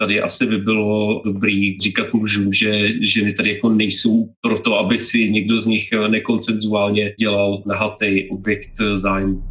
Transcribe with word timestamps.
tady 0.00 0.20
asi 0.20 0.46
by 0.46 0.58
bylo 0.58 1.22
dobrý 1.24 1.80
říkat 1.80 2.12
mužům, 2.12 2.52
že 2.52 2.88
ženy 3.00 3.32
tady 3.32 3.54
jako 3.54 3.68
nejsou 3.68 4.28
proto, 4.40 4.78
aby 4.78 4.98
si 4.98 5.30
někdo 5.30 5.60
z 5.60 5.66
nich 5.66 5.88
nekoncenzuálně 6.08 7.14
dělal 7.18 7.62
nahatý 7.66 8.30
objekt 8.30 8.72
zájmu. 8.94 9.42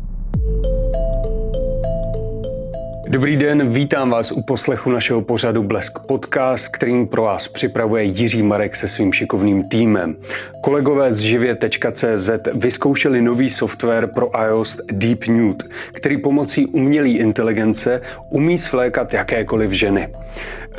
Dobrý 3.09 3.37
den, 3.37 3.69
vítám 3.69 4.09
vás 4.09 4.31
u 4.31 4.41
poslechu 4.41 4.91
našeho 4.91 5.21
pořadu 5.21 5.63
Blesk 5.63 5.99
Podcast, 6.07 6.67
kterým 6.67 7.07
pro 7.07 7.21
vás 7.21 7.47
připravuje 7.47 8.03
Jiří 8.03 8.43
Marek 8.43 8.75
se 8.75 8.87
svým 8.87 9.13
šikovným 9.13 9.63
týmem. 9.69 10.15
Kolegové 10.61 11.13
z 11.13 11.17
živě.cz 11.17 12.29
vyzkoušeli 12.53 13.21
nový 13.21 13.49
software 13.49 14.07
pro 14.07 14.31
iOS 14.47 14.79
Deep 14.91 15.27
Nude, 15.27 15.65
který 15.93 16.17
pomocí 16.17 16.65
umělé 16.65 17.09
inteligence 17.09 18.01
umí 18.29 18.57
svlékat 18.57 19.13
jakékoliv 19.13 19.71
ženy. 19.71 20.09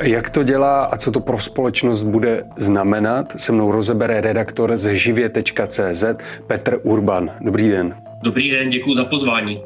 Jak 0.01 0.29
to 0.29 0.43
dělá 0.43 0.83
a 0.83 0.97
co 0.97 1.11
to 1.11 1.19
pro 1.19 1.39
společnost 1.39 2.03
bude 2.03 2.43
znamenat, 2.57 3.39
se 3.39 3.51
mnou 3.51 3.71
rozebere 3.71 4.21
redaktor 4.21 4.77
z 4.77 4.95
živě.cz 4.95 6.03
Petr 6.47 6.79
Urban. 6.83 7.31
Dobrý 7.41 7.69
den. 7.69 7.95
Dobrý 8.23 8.51
den, 8.51 8.69
děkuji 8.69 8.95
za 8.95 9.05
pozvání. 9.05 9.61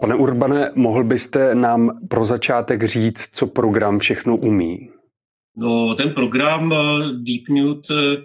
Pane 0.00 0.14
Urbane, 0.14 0.70
mohl 0.74 1.04
byste 1.04 1.54
nám 1.54 2.08
pro 2.08 2.24
začátek 2.24 2.84
říct, 2.84 3.28
co 3.32 3.46
program 3.46 3.98
všechno 3.98 4.36
umí? 4.36 4.90
No, 5.56 5.94
ten 5.94 6.10
program 6.10 6.72
eh, 6.72 6.76
DeepNude, 7.12 7.80
eh, 7.90 8.24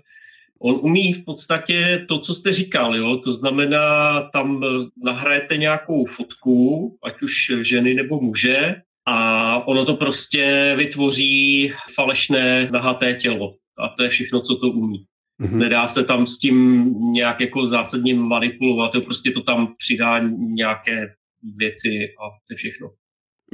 on 0.62 0.80
umí 0.81 1.14
v 1.14 1.26
podstatě 1.26 2.05
to, 2.08 2.20
co 2.20 2.34
jste 2.34 2.54
říkal, 2.54 2.95
jo? 2.95 3.17
to 3.17 3.34
znamená, 3.34 4.22
tam 4.34 4.64
eh, 4.64 4.67
nahrajete 5.04 5.58
nějakou 5.58 6.05
fotku, 6.05 6.98
ať 7.04 7.22
už 7.22 7.52
ženy 7.62 7.94
nebo 7.94 8.22
muže, 8.22 8.76
a 9.05 9.67
ono 9.67 9.86
to 9.86 9.95
prostě 9.95 10.73
vytvoří 10.78 11.72
falešné 11.95 12.70
nahaté 12.72 13.14
tělo. 13.14 13.53
A 13.78 13.89
to 13.89 14.03
je 14.03 14.09
všechno, 14.09 14.42
co 14.42 14.55
to 14.55 14.67
umí. 14.67 15.05
Mm-hmm. 15.42 15.58
Nedá 15.58 15.88
se 15.88 16.03
tam 16.03 16.28
s 16.28 16.38
tím 16.39 16.89
nějak 17.11 17.39
jako 17.39 17.67
zásadně 17.67 18.16
manipulovat, 18.16 18.92
to 18.92 19.02
prostě 19.02 19.31
to 19.31 19.42
tam 19.42 19.73
přidá 19.78 20.20
nějaké 20.38 21.14
věci 21.58 21.89
a 21.89 22.30
to 22.49 22.55
všechno. 22.55 22.91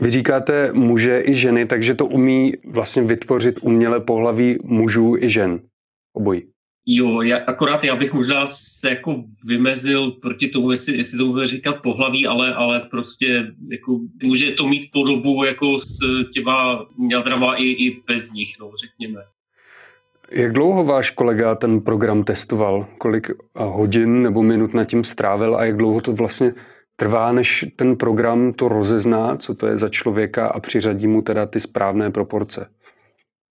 Vy 0.01 0.11
říkáte 0.11 0.73
muže 0.73 1.23
i 1.25 1.35
ženy, 1.35 1.65
takže 1.65 1.95
to 1.95 2.05
umí 2.05 2.53
vlastně 2.67 3.01
vytvořit 3.01 3.55
uměle 3.61 3.99
pohlaví 3.99 4.57
mužů 4.63 5.17
i 5.17 5.29
žen. 5.29 5.61
Obojí. 6.13 6.43
Jo, 6.85 7.21
já, 7.21 7.37
akorát 7.37 7.83
já 7.83 7.95
bych 7.95 8.13
možná 8.13 8.47
se 8.47 8.89
jako 8.89 9.23
vymezil 9.45 10.11
proti 10.11 10.47
tomu, 10.47 10.71
jestli, 10.71 10.97
jestli 10.97 11.17
to 11.17 11.25
bude 11.25 11.47
říkat 11.47 11.73
pohlaví, 11.73 12.27
ale, 12.27 12.53
ale 12.53 12.79
prostě 12.79 13.47
jako, 13.71 13.99
může 14.23 14.51
to 14.51 14.67
mít 14.67 14.89
podobu 14.93 15.43
jako 15.43 15.79
s 15.79 15.97
těma 16.33 16.85
jadrama 17.11 17.55
i, 17.55 17.63
i 17.63 18.01
bez 18.07 18.31
nich, 18.31 18.49
no, 18.59 18.71
řekněme. 18.81 19.21
Jak 20.31 20.53
dlouho 20.53 20.83
váš 20.83 21.11
kolega 21.11 21.55
ten 21.55 21.81
program 21.81 22.23
testoval? 22.23 22.87
Kolik 22.97 23.31
hodin 23.55 24.23
nebo 24.23 24.43
minut 24.43 24.73
nad 24.73 24.85
tím 24.85 25.03
strávil 25.03 25.55
a 25.55 25.65
jak 25.65 25.77
dlouho 25.77 26.01
to 26.01 26.13
vlastně 26.13 26.53
trvá, 26.99 27.31
než 27.31 27.65
ten 27.75 27.95
program 27.95 28.53
to 28.53 28.67
rozezná, 28.67 29.35
co 29.35 29.55
to 29.55 29.67
je 29.67 29.77
za 29.77 29.89
člověka 29.89 30.47
a 30.47 30.59
přiřadí 30.59 31.07
mu 31.07 31.21
teda 31.21 31.45
ty 31.45 31.59
správné 31.59 32.11
proporce? 32.11 32.69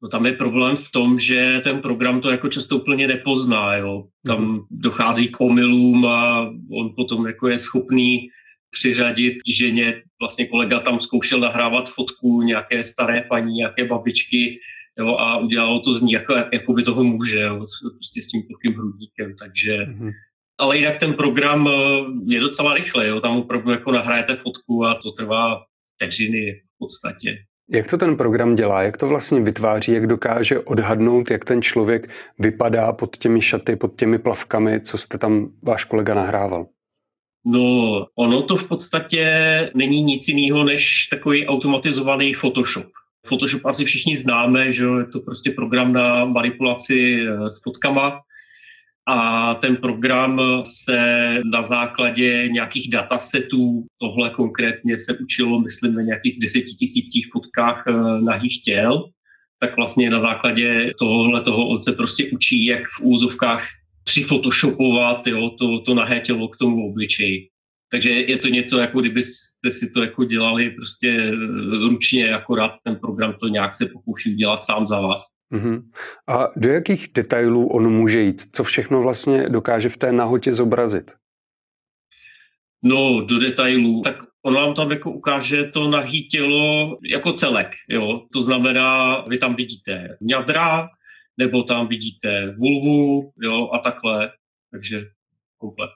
No 0.03 0.09
tam 0.09 0.27
je 0.27 0.33
problém 0.33 0.77
v 0.77 0.91
tom, 0.91 1.19
že 1.19 1.61
ten 1.65 1.81
program 1.81 2.21
to 2.21 2.31
jako 2.31 2.49
často 2.49 2.77
úplně 2.77 3.07
nepozná. 3.07 3.77
Jo. 3.77 4.05
Tam 4.27 4.45
mm. 4.45 4.61
dochází 4.71 5.29
k 5.29 5.41
omylům 5.41 6.07
a 6.07 6.51
on 6.73 6.93
potom 6.97 7.27
jako 7.27 7.49
je 7.49 7.59
schopný 7.59 8.29
přiřadit 8.71 9.35
ženě. 9.59 10.03
Vlastně 10.21 10.47
kolega 10.47 10.81
tam 10.81 11.01
zkoušel 11.01 11.41
nahrávat 11.41 11.89
fotku 11.89 12.43
nějaké 12.43 12.85
staré 12.85 13.21
paní, 13.29 13.55
nějaké 13.55 13.85
babičky 13.85 14.61
jo, 14.99 15.17
a 15.17 15.39
udělalo 15.39 15.81
to 15.81 15.95
z 15.95 16.01
ní 16.03 16.13
jako, 16.13 16.35
jako 16.53 16.73
by 16.73 16.83
toho 16.83 17.05
muže, 17.05 17.41
jo, 17.41 17.65
prostě 17.95 18.23
s 18.23 18.27
tím 18.27 18.43
plochým 18.43 18.79
hrudníkem. 18.79 19.37
Takže 19.37 19.87
mm 19.87 20.11
ale 20.59 20.79
jinak 20.79 20.99
ten 21.01 21.15
program 21.15 21.69
eh, 21.69 21.73
je 22.35 22.41
docela 22.41 22.75
rychle, 22.75 23.07
jo? 23.07 23.21
tam 23.21 23.37
opravdu 23.37 23.71
jako 23.71 23.93
nahrajete 23.93 24.37
fotku 24.37 24.85
a 24.85 24.95
to 24.95 25.13
trvá 25.13 25.63
vteřiny 25.97 26.53
v 26.53 26.79
podstatě. 26.79 27.39
Jak 27.71 27.91
to 27.91 27.97
ten 27.97 28.17
program 28.17 28.55
dělá? 28.55 28.83
Jak 28.83 28.97
to 28.97 29.09
vlastně 29.09 29.41
vytváří? 29.41 29.93
Jak 29.93 30.07
dokáže 30.07 30.61
odhadnout, 30.61 31.31
jak 31.31 31.45
ten 31.45 31.63
člověk 31.63 32.11
vypadá 32.39 32.93
pod 32.93 33.17
těmi 33.17 33.43
šaty, 33.43 33.77
pod 33.77 33.97
těmi 33.97 34.19
plavkami, 34.19 34.81
co 34.81 34.99
jste 34.99 35.19
tam 35.19 35.49
váš 35.63 35.85
kolega 35.85 36.15
nahrával? 36.15 36.67
No, 37.47 38.07
ono 38.19 38.43
to 38.43 38.57
v 38.57 38.69
podstatě 38.69 39.25
není 39.75 40.03
nic 40.03 40.29
jiného 40.29 40.65
než 40.65 41.07
takový 41.11 41.47
automatizovaný 41.47 42.35
Photoshop. 42.35 42.87
Photoshop 43.27 43.67
asi 43.67 43.85
všichni 43.85 44.17
známe, 44.17 44.73
že 44.73 44.85
je 44.85 45.05
to 45.13 45.21
prostě 45.21 45.51
program 45.51 45.93
na 45.93 46.25
manipulaci 46.25 47.21
eh, 47.21 47.51
s 47.51 47.63
fotkama 47.63 48.21
a 49.09 49.55
ten 49.55 49.77
program 49.77 50.41
se 50.65 50.99
na 51.45 51.63
základě 51.63 52.49
nějakých 52.49 52.91
datasetů, 52.91 53.87
tohle 53.99 54.31
konkrétně 54.31 54.99
se 54.99 55.19
učilo, 55.19 55.61
myslím, 55.61 55.95
na 55.95 56.03
nějakých 56.03 56.39
deseti 56.39 56.75
tisících 56.75 57.29
fotkách 57.33 57.85
eh, 57.87 57.93
nahých 58.21 58.63
těl, 58.63 59.05
tak 59.61 59.77
vlastně 59.77 60.11
na 60.11 60.21
základě 60.21 60.93
tohohle 60.99 61.43
toho 61.43 61.69
on 61.69 61.81
se 61.81 61.93
prostě 61.93 62.31
učí, 62.33 62.67
jak 62.67 62.83
v 62.83 63.01
úzovkách 63.01 63.67
přifotoshopovat 64.05 65.27
jo, 65.27 65.51
to, 65.51 65.81
to 65.81 65.95
nahé 65.95 66.21
tělo 66.21 66.49
k 66.49 66.57
tomu 66.57 66.91
obličeji. 66.91 67.49
Takže 67.91 68.11
je 68.11 68.39
to 68.39 68.49
něco, 68.49 68.79
jako 68.79 69.01
kdybyste 69.01 69.71
si 69.71 69.91
to 69.91 70.03
jako 70.03 70.25
dělali 70.25 70.71
prostě 70.71 71.09
eh, 71.09 71.37
ručně, 71.89 72.35
akorát 72.35 72.73
ten 72.85 72.97
program 72.97 73.35
to 73.41 73.49
nějak 73.49 73.75
se 73.75 73.87
pokouší 73.87 74.35
dělat 74.35 74.65
sám 74.65 74.87
za 74.87 75.01
vás. 75.01 75.38
Uh-huh. 75.53 75.83
A 76.27 76.49
do 76.57 76.71
jakých 76.71 77.09
detailů 77.15 77.69
on 77.69 77.93
může 77.93 78.21
jít? 78.21 78.43
Co 78.53 78.65
všechno 78.65 79.03
vlastně 79.03 79.49
dokáže 79.49 79.89
v 79.89 79.97
té 79.97 80.13
nahotě 80.13 80.55
zobrazit? 80.55 81.11
No, 82.83 83.21
do 83.21 83.39
detailů. 83.39 84.03
Tak 84.03 84.17
on 84.43 84.55
vám 84.55 84.75
tam 84.75 84.91
jako 84.91 85.11
ukáže 85.11 85.65
to 85.65 85.91
nahý 85.91 86.29
tělo 86.29 86.99
jako 87.11 87.33
celek. 87.33 87.69
Jo? 87.89 88.27
To 88.33 88.43
znamená, 88.43 89.21
vy 89.21 89.39
tam 89.39 89.55
vidíte 89.55 90.17
ňadra, 90.21 90.89
nebo 91.37 91.63
tam 91.63 91.89
vidíte 91.89 92.55
vulvu 92.59 93.33
jo? 93.43 93.71
a 93.73 93.79
takhle. 93.79 94.33
Takže 94.73 95.07
komplet. 95.59 95.91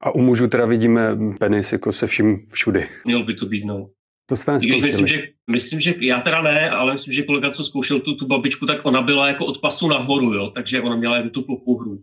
A 0.00 0.14
u 0.14 0.20
mužů 0.20 0.48
teda 0.48 0.66
vidíme 0.66 1.16
penis 1.38 1.72
jako 1.72 1.92
se 1.92 2.06
vším 2.06 2.46
všudy. 2.52 2.88
Měl 3.04 3.24
by 3.24 3.34
to 3.34 3.46
být, 3.46 3.64
no. 3.64 3.90
To 4.26 4.36
jste 4.36 4.52
myslím, 4.52 5.06
že, 5.06 5.22
myslím, 5.50 5.80
že 5.80 5.94
já 6.00 6.20
teda 6.20 6.42
ne, 6.42 6.70
ale 6.70 6.92
myslím, 6.92 7.14
že 7.14 7.22
kolega, 7.22 7.50
co 7.50 7.64
zkoušel 7.64 8.00
tu, 8.00 8.14
tu 8.14 8.26
babičku, 8.26 8.66
tak 8.66 8.86
ona 8.86 9.02
byla 9.02 9.28
jako 9.28 9.46
od 9.46 9.60
pasu 9.60 9.88
nahoru, 9.88 10.32
jo, 10.32 10.50
takže 10.54 10.80
ona 10.80 10.96
měla 10.96 11.16
jen 11.16 11.30
tu 11.30 11.42
plochou 11.42 11.78
hruď. 11.78 12.02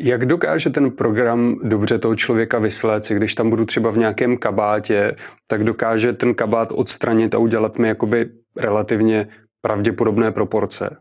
Jak 0.00 0.26
dokáže 0.26 0.70
ten 0.70 0.90
program 0.90 1.58
dobře 1.62 1.98
toho 1.98 2.16
člověka 2.16 2.58
vysléci, 2.58 3.14
když 3.14 3.34
tam 3.34 3.50
budu 3.50 3.64
třeba 3.64 3.90
v 3.90 3.96
nějakém 3.96 4.36
kabátě, 4.36 5.16
tak 5.48 5.64
dokáže 5.64 6.12
ten 6.12 6.34
kabát 6.34 6.72
odstranit 6.72 7.34
a 7.34 7.38
udělat 7.38 7.78
mi 7.78 7.88
jakoby 7.88 8.30
relativně 8.56 9.28
pravděpodobné 9.60 10.32
proporce? 10.32 10.96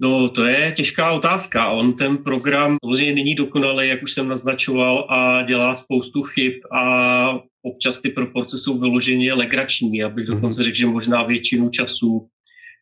No, 0.00 0.28
to 0.28 0.44
je 0.44 0.72
těžká 0.72 1.12
otázka. 1.12 1.68
On 1.68 1.92
ten 1.92 2.16
program 2.16 2.76
samozřejmě 2.84 3.14
není 3.14 3.34
dokonalý, 3.34 3.88
jak 3.88 4.02
už 4.02 4.12
jsem 4.12 4.28
naznačoval, 4.28 5.06
a 5.10 5.42
dělá 5.42 5.74
spoustu 5.74 6.22
chyb 6.22 6.52
a 6.72 7.38
občas 7.66 8.00
ty 8.00 8.10
proporce 8.10 8.58
jsou 8.58 8.78
vyloženě 8.78 9.32
legrační. 9.32 10.02
Abych 10.02 10.26
mm-hmm. 10.26 10.34
dokonce 10.34 10.62
řekl, 10.62 10.76
že 10.76 10.86
možná 10.86 11.22
většinu 11.22 11.70
času 11.70 12.28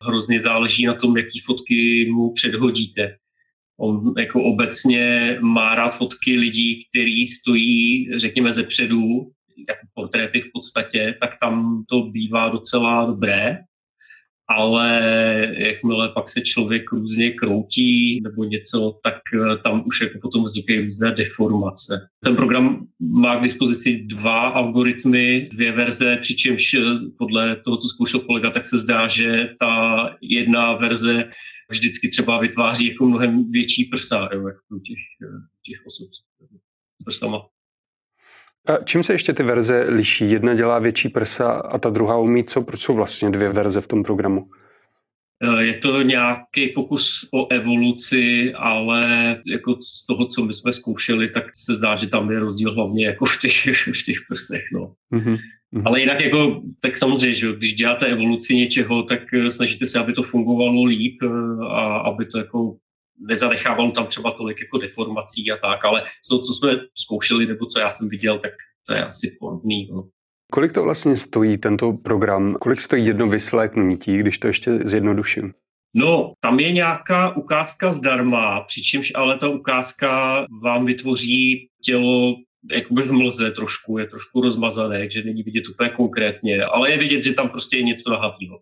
hrozně 0.01 0.41
záleží 0.41 0.85
na 0.85 0.93
tom, 0.93 1.17
jaký 1.17 1.39
fotky 1.39 2.09
mu 2.11 2.33
předhodíte. 2.33 3.15
On 3.79 4.13
jako 4.17 4.43
obecně 4.43 5.37
má 5.41 5.75
rád 5.75 5.97
fotky 5.97 6.37
lidí, 6.37 6.83
kteří 6.89 7.25
stojí, 7.25 8.09
řekněme, 8.19 8.53
ze 8.53 8.63
předu, 8.63 9.31
jako 9.69 9.87
portréty 9.93 10.41
v 10.41 10.51
podstatě, 10.53 11.17
tak 11.21 11.37
tam 11.41 11.83
to 11.89 12.01
bývá 12.01 12.49
docela 12.49 13.05
dobré 13.05 13.57
ale 14.47 14.89
jakmile 15.57 16.09
pak 16.09 16.29
se 16.29 16.41
člověk 16.41 16.91
různě 16.91 17.31
kroutí 17.31 18.21
nebo 18.21 18.43
něco, 18.43 18.99
tak 19.03 19.15
eh, 19.33 19.57
tam 19.63 19.83
už 19.85 20.01
jako 20.01 20.19
potom 20.21 20.43
vznikají 20.43 20.85
různé 20.85 21.11
deformace. 21.11 22.09
Ten 22.23 22.35
program 22.35 22.87
má 22.99 23.39
k 23.39 23.43
dispozici 23.43 24.03
dva 24.05 24.47
algoritmy, 24.47 25.49
dvě 25.51 25.71
verze, 25.71 26.17
přičemž 26.21 26.73
eh, 26.73 26.79
podle 27.17 27.55
toho, 27.55 27.77
co 27.77 27.87
zkoušel 27.87 28.19
kolega, 28.19 28.51
tak 28.51 28.65
se 28.65 28.77
zdá, 28.77 29.07
že 29.07 29.49
ta 29.59 30.15
jedna 30.21 30.73
verze 30.73 31.29
vždycky 31.69 32.09
třeba 32.09 32.39
vytváří 32.39 32.87
jako 32.87 33.05
mnohem 33.05 33.51
větší 33.51 33.83
prsa, 33.83 34.29
jo, 34.33 34.47
jako 34.47 34.79
těch, 34.79 34.99
eh, 35.23 35.41
těch 35.65 35.85
osob 35.87 36.07
s 36.13 37.03
prsama. 37.03 37.54
A 38.65 38.83
čím 38.83 39.03
se 39.03 39.13
ještě 39.13 39.33
ty 39.33 39.43
verze 39.43 39.85
liší? 39.89 40.31
Jedna 40.31 40.53
dělá 40.53 40.79
větší 40.79 41.09
prsa 41.09 41.51
a 41.51 41.77
ta 41.77 41.89
druhá 41.89 42.17
umí 42.17 42.43
co? 42.43 42.61
Proč 42.61 42.79
jsou 42.79 42.95
vlastně 42.95 43.29
dvě 43.29 43.49
verze 43.49 43.81
v 43.81 43.87
tom 43.87 44.03
programu? 44.03 44.49
E, 45.43 45.63
je 45.63 45.73
to 45.73 46.01
nějaký 46.01 46.67
pokus 46.75 47.29
o 47.33 47.47
evoluci, 47.51 48.53
ale 48.53 49.37
jako 49.45 49.77
z 49.81 50.05
toho, 50.05 50.25
co 50.25 50.45
my 50.45 50.53
jsme 50.53 50.73
zkoušeli, 50.73 51.29
tak 51.29 51.43
se 51.65 51.75
zdá, 51.75 51.95
že 51.95 52.07
tam 52.07 52.31
je 52.31 52.39
rozdíl 52.39 52.73
hlavně 52.73 53.05
jako 53.05 53.25
v 53.25 53.39
těch, 53.39 53.65
v 54.01 54.05
těch 54.05 54.17
prsech. 54.29 54.63
No. 54.73 54.93
Mm-hmm. 55.13 55.37
Mm. 55.71 55.87
Ale 55.87 55.99
jinak 55.99 56.21
jako, 56.21 56.61
tak 56.79 56.97
samozřejmě, 56.97 57.35
že 57.35 57.55
když 57.55 57.75
děláte 57.75 58.05
evoluci 58.05 58.55
něčeho, 58.55 59.03
tak 59.03 59.33
eh, 59.33 59.51
snažíte 59.51 59.85
se, 59.85 59.99
aby 59.99 60.13
to 60.13 60.23
fungovalo 60.23 60.83
líp 60.83 61.17
eh, 61.23 61.27
a 61.69 61.97
aby 61.97 62.25
to 62.25 62.37
jako 62.37 62.75
nezanechávalo 63.19 63.91
tam 63.91 64.07
třeba 64.07 64.31
tolik 64.31 64.57
jako 64.61 64.77
deformací 64.77 65.51
a 65.51 65.57
tak, 65.57 65.85
ale 65.85 66.03
z 66.25 66.27
toho, 66.27 66.41
co 66.41 66.53
jsme 66.53 66.69
zkoušeli, 66.95 67.45
nebo 67.45 67.65
co 67.65 67.79
já 67.79 67.91
jsem 67.91 68.09
viděl, 68.09 68.39
tak 68.39 68.51
to 68.87 68.93
je 68.93 69.05
asi 69.05 69.37
podobný. 69.39 69.89
No. 69.91 70.09
Kolik 70.51 70.73
to 70.73 70.83
vlastně 70.83 71.17
stojí, 71.17 71.57
tento 71.57 71.93
program? 71.93 72.55
Kolik 72.61 72.81
stojí 72.81 73.05
jedno 73.05 73.27
vysléknutí, 73.27 74.17
když 74.17 74.37
to 74.37 74.47
ještě 74.47 74.79
zjednoduším? 74.83 75.53
No, 75.97 76.33
tam 76.39 76.59
je 76.59 76.71
nějaká 76.71 77.35
ukázka 77.37 77.91
zdarma, 77.91 78.61
přičemž 78.61 79.11
ale 79.15 79.39
ta 79.39 79.49
ukázka 79.49 80.45
vám 80.63 80.85
vytvoří 80.85 81.69
tělo 81.83 82.35
jakoby 82.71 83.01
v 83.01 83.11
mlze 83.11 83.51
trošku, 83.51 83.97
je 83.97 84.07
trošku 84.07 84.41
rozmazané, 84.41 85.09
že 85.09 85.23
není 85.23 85.43
vidět 85.43 85.69
úplně 85.69 85.89
konkrétně, 85.89 86.63
ale 86.63 86.91
je 86.91 86.97
vidět, 86.97 87.23
že 87.23 87.33
tam 87.33 87.49
prostě 87.49 87.77
je 87.77 87.83
něco 87.83 88.09
nahatýho. 88.09 88.59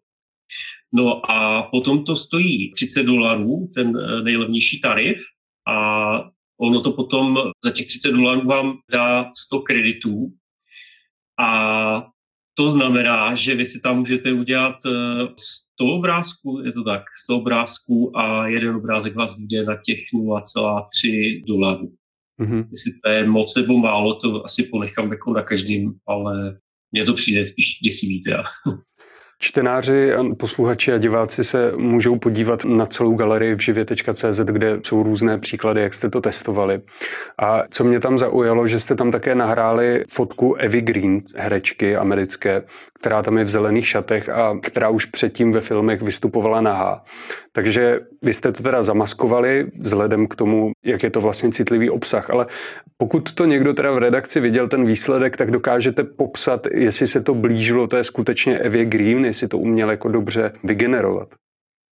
No 0.94 1.32
a 1.32 1.64
potom 1.72 2.06
to 2.06 2.16
stojí 2.16 2.72
30 2.72 3.04
dolarů, 3.04 3.72
ten 3.74 3.98
eh, 3.98 4.24
nejlevnější 4.24 4.82
tarif 4.82 5.22
a 5.68 6.34
ono 6.62 6.82
to 6.82 6.92
potom 6.92 7.38
za 7.66 7.72
těch 7.72 7.86
30 7.86 8.12
dolarů 8.12 8.48
vám 8.48 8.78
dá 8.92 9.32
100 9.46 9.60
kreditů 9.60 10.34
a 11.40 12.08
to 12.56 12.72
znamená, 12.72 13.36
že 13.36 13.56
vy 13.56 13.66
si 13.66 13.82
tam 13.82 14.00
můžete 14.00 14.34
udělat 14.34 14.76
100 15.40 15.86
eh, 15.86 15.92
obrázků, 15.92 16.62
je 16.66 16.72
to 16.72 16.84
tak, 16.84 17.04
100 17.24 17.38
obrázků 17.38 18.18
a 18.18 18.48
jeden 18.48 18.76
obrázek 18.76 19.16
vás 19.16 19.38
vyjde 19.38 19.66
na 19.66 19.76
těch 19.86 20.00
0,3 20.16 21.46
dolarů. 21.48 21.94
Mm-hmm. 22.42 22.68
Jestli 22.72 22.92
to 23.04 23.10
je 23.10 23.28
moc 23.28 23.56
nebo 23.56 23.78
málo, 23.78 24.16
to 24.16 24.46
asi 24.46 24.64
ponechám 24.64 25.12
jako 25.12 25.34
na 25.34 25.42
každým, 25.42 25.94
ale 26.08 26.60
mně 26.92 27.06
to 27.06 27.14
přijde 27.14 27.46
spíš 27.46 27.80
děsivý 27.84 28.24
teda. 28.24 28.44
Čtenáři, 29.44 30.12
posluchači 30.38 30.94
a 30.94 30.98
diváci 30.98 31.44
se 31.44 31.72
můžou 31.78 32.20
podívat 32.20 32.66
na 32.66 32.86
celou 32.86 33.16
galerii 33.16 33.56
v 33.56 33.60
živě.cz, 33.60 34.40
kde 34.40 34.80
jsou 34.84 35.04
různé 35.04 35.38
příklady, 35.38 35.82
jak 35.82 35.94
jste 35.94 36.10
to 36.10 36.22
testovali. 36.22 36.82
A 37.38 37.64
co 37.70 37.84
mě 37.84 38.00
tam 38.00 38.20
zaujalo, 38.20 38.68
že 38.68 38.80
jste 38.80 38.96
tam 38.96 39.12
také 39.12 39.36
nahráli 39.36 40.04
fotku 40.12 40.56
Evy 40.56 40.82
Green, 40.82 41.22
herečky 41.36 41.96
americké, 41.96 42.64
která 43.04 43.22
tam 43.24 43.38
je 43.38 43.44
v 43.44 43.48
zelených 43.48 43.88
šatech 43.88 44.30
a 44.30 44.60
která 44.62 44.90
už 44.90 45.06
předtím 45.06 45.52
ve 45.52 45.62
filmech 45.62 46.02
vystupovala 46.02 46.62
nahá. 46.62 47.04
Takže 47.52 48.00
vy 48.22 48.34
jste 48.34 48.52
to 48.52 48.64
teda 48.64 48.84
zamaskovali 48.84 49.66
vzhledem 49.80 50.28
k 50.28 50.36
tomu, 50.36 50.72
jak 50.86 51.04
je 51.04 51.10
to 51.10 51.22
vlastně 51.22 51.52
citlivý 51.52 51.90
obsah, 51.90 52.30
ale 52.30 52.46
pokud 52.98 53.34
to 53.34 53.46
někdo 53.46 53.74
teda 53.74 53.92
v 53.92 53.98
redakci 53.98 54.40
viděl 54.40 54.68
ten 54.68 54.86
výsledek, 54.86 55.38
tak 55.38 55.52
dokážete 55.52 56.04
popsat, 56.04 56.68
jestli 56.72 57.08
se 57.08 57.22
to 57.22 57.34
blížilo 57.34 57.88
je 57.98 58.04
skutečně 58.04 58.60
Evě 58.60 58.86
Green, 58.86 59.26
jestli 59.26 59.48
to 59.48 59.58
uměl 59.58 59.92
jako 59.92 60.08
dobře 60.08 60.52
vygenerovat. 60.64 61.28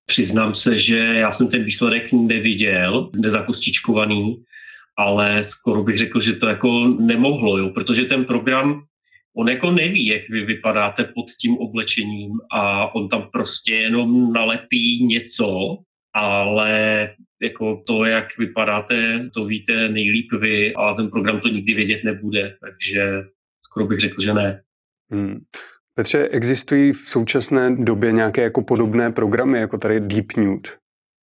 Přiznám 0.06 0.56
se, 0.56 0.80
že 0.80 0.98
já 0.98 1.32
jsem 1.32 1.48
ten 1.48 1.64
výsledek 1.64 2.14
neviděl, 2.14 3.10
nezakostičkovaný, 3.16 4.44
ale 4.98 5.44
skoro 5.44 5.84
bych 5.84 5.98
řekl, 5.98 6.20
že 6.20 6.34
to 6.34 6.48
jako 6.48 6.88
nemohlo, 7.00 7.58
jo, 7.58 7.70
protože 7.70 8.06
ten 8.06 8.26
program 8.26 8.84
on 9.38 9.50
jako 9.50 9.72
neví, 9.72 10.08
jak 10.08 10.30
vy 10.30 10.46
vypadáte 10.46 11.04
pod 11.04 11.26
tím 11.42 11.58
oblečením 11.58 12.32
a 12.52 12.96
on 12.96 13.10
tam 13.10 13.30
prostě 13.32 13.76
jenom 13.76 14.34
nalepí 14.34 15.06
něco, 15.06 15.78
ale 16.14 17.10
jako 17.42 17.84
to, 17.88 18.06
jak 18.06 18.38
vypadáte, 18.38 19.30
to 19.34 19.46
víte 19.46 19.90
nejlíp 19.90 20.34
vy 20.34 20.74
a 20.74 20.94
ten 20.94 21.10
program 21.10 21.40
to 21.40 21.48
nikdy 21.48 21.74
vědět 21.74 22.04
nebude, 22.04 22.58
takže 22.62 23.24
skoro 23.62 23.88
bych 23.88 24.00
řekl, 24.00 24.22
že 24.22 24.34
ne. 24.34 24.62
Hmm. 25.12 25.40
Petře, 25.96 26.28
existují 26.28 26.94
v 26.94 26.98
současné 26.98 27.76
době 27.76 28.12
nějaké 28.12 28.42
jako 28.42 28.62
podobné 28.62 29.12
programy, 29.12 29.60
jako 29.60 29.78
tady 29.78 30.00
Deep 30.00 30.38
Nude? 30.38 30.70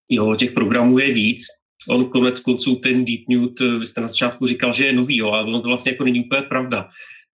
Jo, 0.09 0.35
těch 0.35 0.53
programů 0.53 0.99
je 0.99 1.15
víc. 1.15 1.43
On 1.89 2.11
konec 2.11 2.41
konců 2.41 2.77
ten 2.77 3.05
Deep 3.05 3.21
Nude, 3.29 3.79
vy 3.79 3.87
jste 3.87 4.01
na 4.01 4.09
začátku 4.09 4.47
říkal, 4.47 4.73
že 4.73 4.87
je 4.87 4.93
nový, 4.93 5.17
jo, 5.17 5.31
ale 5.31 5.45
ono 5.45 5.61
to 5.63 5.69
vlastně 5.69 5.93
jako 5.93 6.05
není 6.05 6.25
úplně 6.25 6.43
pravda. 6.43 6.89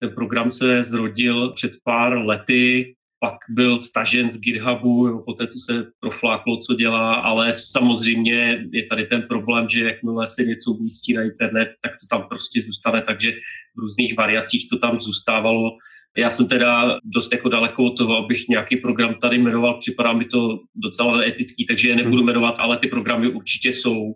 Ten 0.03 0.11
program 0.15 0.51
se 0.51 0.83
zrodil 0.83 1.51
před 1.51 1.71
pár 1.83 2.17
lety, 2.17 2.95
pak 3.19 3.35
byl 3.49 3.81
stažen 3.81 4.31
z 4.31 4.39
GitHubu, 4.39 5.07
jo, 5.07 5.23
po 5.25 5.33
té, 5.33 5.47
co 5.47 5.59
se 5.59 5.85
profláklo, 5.99 6.57
co 6.57 6.75
dělá, 6.75 7.13
ale 7.13 7.53
samozřejmě 7.53 8.65
je 8.71 8.85
tady 8.85 9.05
ten 9.05 9.21
problém, 9.21 9.69
že 9.69 9.83
jakmile 9.83 10.27
se 10.27 10.43
něco 10.43 10.71
umístí 10.71 11.13
na 11.13 11.23
internet, 11.23 11.69
tak 11.81 11.91
to 11.91 12.07
tam 12.09 12.27
prostě 12.29 12.61
zůstane, 12.61 13.01
takže 13.01 13.31
v 13.75 13.79
různých 13.79 14.17
variacích 14.17 14.69
to 14.69 14.77
tam 14.77 14.99
zůstávalo. 14.99 15.71
Já 16.17 16.29
jsem 16.29 16.47
teda 16.47 16.99
dost 17.03 17.31
jako 17.31 17.49
daleko 17.49 17.85
od 17.85 17.97
toho, 17.97 18.17
abych 18.17 18.47
nějaký 18.47 18.77
program 18.77 19.15
tady 19.15 19.37
jmenoval, 19.37 19.79
připadá 19.79 20.13
mi 20.13 20.25
to 20.25 20.59
docela 20.75 21.17
neetický, 21.17 21.65
takže 21.65 21.89
je 21.89 21.95
nebudu 21.95 22.17
hmm. 22.17 22.25
jmenovat, 22.25 22.55
ale 22.57 22.77
ty 22.77 22.87
programy 22.87 23.27
určitě 23.27 23.69
jsou 23.69 24.15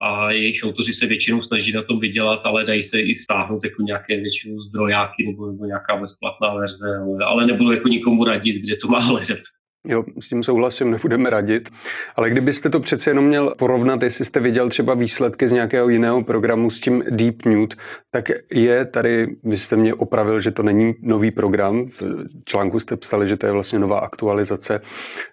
a 0.00 0.30
jejich 0.30 0.64
autoři 0.64 0.92
se 0.92 1.06
většinou 1.06 1.42
snaží 1.42 1.72
na 1.72 1.82
tom 1.82 2.00
vydělat, 2.00 2.40
ale 2.44 2.64
dají 2.64 2.82
se 2.82 3.00
i 3.00 3.14
stáhnout 3.14 3.64
jako 3.64 3.82
nějaké 3.82 4.20
většinou 4.20 4.60
zdrojáky 4.60 5.26
nebo, 5.26 5.46
nebo 5.46 5.64
nějaká 5.64 5.96
bezplatná 5.96 6.54
verze, 6.54 6.98
ale, 7.24 7.46
nebudu 7.46 7.72
jako 7.72 7.88
nikomu 7.88 8.24
radit, 8.24 8.56
kde 8.56 8.76
to 8.76 8.88
má 8.88 9.00
hledat. 9.00 9.38
Jo, 9.88 10.04
s 10.20 10.28
tím 10.28 10.42
souhlasím, 10.42 10.90
nebudeme 10.90 11.30
radit. 11.30 11.70
Ale 12.16 12.30
kdybyste 12.30 12.70
to 12.70 12.80
přece 12.80 13.10
jenom 13.10 13.24
měl 13.24 13.54
porovnat, 13.58 14.02
jestli 14.02 14.24
jste 14.24 14.40
viděl 14.40 14.68
třeba 14.68 14.94
výsledky 14.94 15.48
z 15.48 15.52
nějakého 15.52 15.88
jiného 15.88 16.24
programu 16.24 16.70
s 16.70 16.80
tím 16.80 17.04
Deep 17.10 17.44
Nude, 17.44 17.76
tak 18.10 18.28
je 18.52 18.84
tady, 18.84 19.36
vy 19.44 19.56
jste 19.56 19.76
mě 19.76 19.94
opravil, 19.94 20.40
že 20.40 20.50
to 20.50 20.62
není 20.62 20.94
nový 21.02 21.30
program, 21.30 21.86
v 21.86 22.02
článku 22.44 22.78
jste 22.78 22.96
psali, 22.96 23.28
že 23.28 23.36
to 23.36 23.46
je 23.46 23.52
vlastně 23.52 23.78
nová 23.78 23.98
aktualizace, 23.98 24.80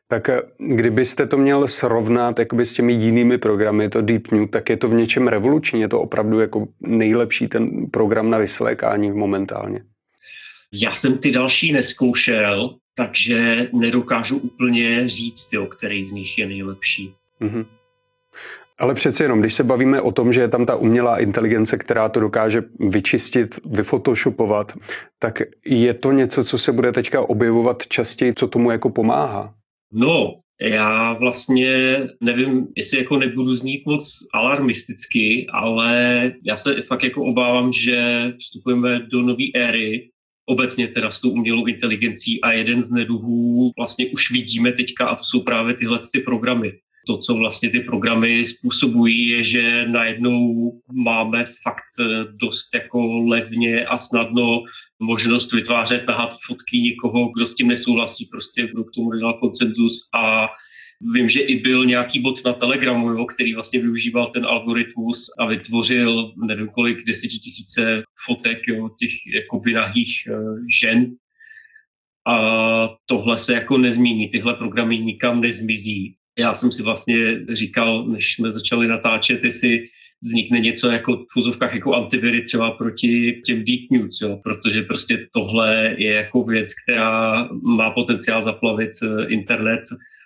tak 0.07 0.29
kdybyste 0.57 1.27
to 1.27 1.37
měl 1.37 1.67
srovnat 1.67 2.39
jakoby 2.39 2.65
s 2.65 2.73
těmi 2.73 2.93
jinými 2.93 3.37
programy, 3.37 3.89
to 3.89 4.01
Deep 4.01 4.31
Nude, 4.31 4.47
tak 4.47 4.69
je 4.69 4.77
to 4.77 4.87
v 4.87 4.93
něčem 4.93 5.27
revoluční, 5.27 5.81
je 5.81 5.87
to 5.87 6.01
opravdu 6.01 6.39
jako 6.39 6.67
nejlepší 6.81 7.47
ten 7.47 7.69
program 7.91 8.29
na 8.29 8.37
vyslékání 8.37 9.11
momentálně. 9.11 9.83
Já 10.73 10.95
jsem 10.95 11.17
ty 11.17 11.31
další 11.31 11.71
neskoušel, 11.71 12.75
takže 12.95 13.69
nedokážu 13.73 14.37
úplně 14.37 15.09
říct, 15.09 15.53
jo, 15.53 15.65
který 15.65 16.03
z 16.03 16.11
nich 16.11 16.37
je 16.37 16.47
nejlepší. 16.47 17.13
Mm-hmm. 17.41 17.65
Ale 18.79 18.93
přece 18.93 19.23
jenom, 19.23 19.39
když 19.39 19.53
se 19.53 19.63
bavíme 19.63 20.01
o 20.01 20.11
tom, 20.11 20.33
že 20.33 20.41
je 20.41 20.47
tam 20.47 20.65
ta 20.65 20.75
umělá 20.75 21.19
inteligence, 21.19 21.77
která 21.77 22.09
to 22.09 22.19
dokáže 22.19 22.63
vyčistit, 22.79 23.59
vyfotoshopovat, 23.65 24.73
tak 25.19 25.41
je 25.65 25.93
to 25.93 26.11
něco, 26.11 26.43
co 26.43 26.57
se 26.57 26.71
bude 26.71 26.91
teďka 26.91 27.21
objevovat 27.21 27.87
častěji, 27.87 28.33
co 28.33 28.47
tomu 28.47 28.71
jako 28.71 28.89
pomáhá? 28.89 29.53
No, 29.93 30.33
já 30.61 31.13
vlastně 31.13 31.99
nevím, 32.21 32.67
jestli 32.77 32.97
jako 32.97 33.17
nebudu 33.17 33.55
znít 33.55 33.85
moc 33.85 34.17
alarmisticky, 34.33 35.47
ale 35.53 36.31
já 36.45 36.57
se 36.57 36.81
fakt 36.81 37.03
jako 37.03 37.23
obávám, 37.23 37.71
že 37.71 38.23
vstupujeme 38.39 38.99
do 38.99 39.21
nové 39.21 39.45
éry, 39.55 40.09
obecně 40.45 40.87
teda 40.87 41.11
s 41.11 41.21
tou 41.21 41.29
umělou 41.29 41.65
inteligencí 41.65 42.41
a 42.41 42.51
jeden 42.51 42.81
z 42.81 42.91
neduhů 42.91 43.71
vlastně 43.77 44.07
už 44.13 44.31
vidíme 44.31 44.71
teďka 44.71 45.07
a 45.07 45.15
to 45.15 45.23
jsou 45.23 45.41
právě 45.41 45.73
tyhle 45.73 45.99
ty 46.13 46.19
programy. 46.19 46.73
To, 47.07 47.17
co 47.17 47.33
vlastně 47.33 47.69
ty 47.69 47.79
programy 47.79 48.45
způsobují, 48.45 49.27
je, 49.27 49.43
že 49.43 49.87
najednou 49.87 50.71
máme 50.93 51.45
fakt 51.45 52.07
dost 52.41 52.69
jako 52.73 53.19
levně 53.19 53.85
a 53.85 53.97
snadno 53.97 54.63
možnost 54.99 55.53
vytvářet, 55.53 56.07
nahat 56.07 56.37
fotky 56.45 56.77
někoho, 56.77 57.31
kdo 57.35 57.47
s 57.47 57.55
tím 57.55 57.67
nesouhlasí, 57.67 58.25
prostě 58.25 58.67
kdo 58.67 58.83
k 58.83 58.91
tomu 58.95 59.11
dal 59.11 59.33
koncenzus 59.33 60.09
a 60.13 60.47
Vím, 61.13 61.29
že 61.29 61.41
i 61.41 61.59
byl 61.59 61.85
nějaký 61.85 62.19
bot 62.19 62.45
na 62.45 62.53
Telegramu, 62.53 63.09
jo, 63.09 63.25
který 63.25 63.53
vlastně 63.53 63.79
využíval 63.79 64.31
ten 64.31 64.45
algoritmus 64.45 65.29
a 65.39 65.45
vytvořil 65.45 66.33
nevím 66.47 66.67
kolik 66.67 67.05
desetitisíce 67.05 68.03
fotek 68.25 68.67
jo, 68.67 68.89
těch 68.99 69.11
jakoby 69.35 69.73
nahých 69.73 70.27
uh, 70.29 70.57
žen. 70.79 71.15
A 72.27 72.37
tohle 73.05 73.37
se 73.37 73.53
jako 73.53 73.77
nezmění, 73.77 74.29
tyhle 74.29 74.53
programy 74.53 74.97
nikam 74.97 75.41
nezmizí. 75.41 76.15
Já 76.39 76.53
jsem 76.53 76.71
si 76.71 76.83
vlastně 76.83 77.45
říkal, 77.49 78.07
než 78.07 78.35
jsme 78.35 78.51
začali 78.51 78.87
natáčet, 78.87 79.43
jestli 79.43 79.85
vznikne 80.23 80.59
něco 80.59 80.91
jako 80.91 81.15
v 81.15 81.25
fuzovkách 81.31 81.73
jako 81.73 81.95
antiviry 81.95 82.43
třeba 82.43 82.71
proti 82.71 83.41
těm 83.45 83.63
deep 83.63 83.91
news, 83.91 84.21
jo, 84.21 84.39
protože 84.43 84.81
prostě 84.81 85.27
tohle 85.33 85.95
je 85.97 86.13
jako 86.13 86.43
věc, 86.43 86.71
která 86.83 87.47
má 87.63 87.91
potenciál 87.91 88.43
zaplavit 88.43 88.91
eh, 89.03 89.25
internet 89.27 89.83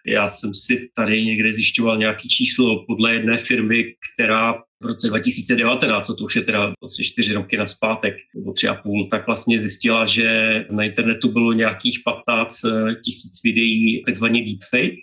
já 0.07 0.29
jsem 0.29 0.55
si 0.55 0.89
tady 0.95 1.25
někde 1.25 1.53
zjišťoval 1.53 1.97
nějaký 1.97 2.29
číslo 2.29 2.85
podle 2.85 3.13
jedné 3.13 3.37
firmy, 3.37 3.83
která 4.13 4.53
v 4.53 4.85
roce 4.85 5.07
2019, 5.07 6.07
co 6.07 6.15
to 6.15 6.23
už 6.23 6.35
je 6.35 6.41
teda 6.41 6.73
vlastně 6.81 7.05
čtyři 7.05 7.33
roky 7.33 7.57
na 7.57 7.67
zpátek, 7.67 8.15
nebo 8.35 8.53
tři 8.53 8.67
a 8.67 8.75
půl, 8.75 9.07
tak 9.11 9.27
vlastně 9.27 9.59
zjistila, 9.59 10.05
že 10.05 10.65
na 10.71 10.83
internetu 10.83 11.31
bylo 11.31 11.53
nějakých 11.53 11.99
15 12.05 12.57
tisíc 13.05 13.43
videí 13.43 14.03
takzvaně 14.05 14.45
deepfake, 14.45 14.99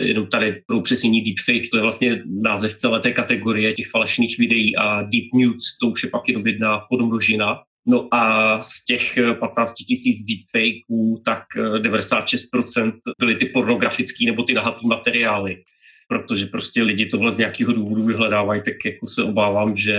jenom 0.00 0.26
tady 0.26 0.62
pro 0.66 0.78
upřesnění 0.78 1.22
deepfake, 1.22 1.70
to 1.70 1.76
je 1.76 1.82
vlastně 1.82 2.22
název 2.26 2.74
celé 2.74 3.00
té 3.00 3.12
kategorie 3.12 3.72
těch 3.72 3.90
falešných 3.90 4.38
videí 4.38 4.76
a 4.76 5.02
deep 5.02 5.24
news, 5.34 5.78
to 5.80 5.88
už 5.88 6.02
je 6.02 6.10
pak 6.10 6.28
jenom 6.28 6.46
jedna 6.46 6.78
podmnožina. 6.90 7.62
No 7.86 8.14
a 8.14 8.62
z 8.62 8.84
těch 8.84 9.18
15 9.40 9.72
tisíc 9.72 10.18
deepfakeů, 10.24 11.22
tak 11.24 11.44
96% 11.78 12.92
byly 13.18 13.36
ty 13.36 13.46
pornografické 13.46 14.24
nebo 14.24 14.42
ty 14.42 14.54
nahatý 14.54 14.86
materiály 14.86 15.62
protože 16.08 16.46
prostě 16.46 16.82
lidi 16.82 17.06
tohle 17.06 17.32
z 17.32 17.38
nějakého 17.38 17.72
důvodu 17.72 18.04
vyhledávají, 18.04 18.62
tak 18.64 18.74
jako 18.84 19.06
se 19.06 19.22
obávám, 19.22 19.76
že, 19.76 19.96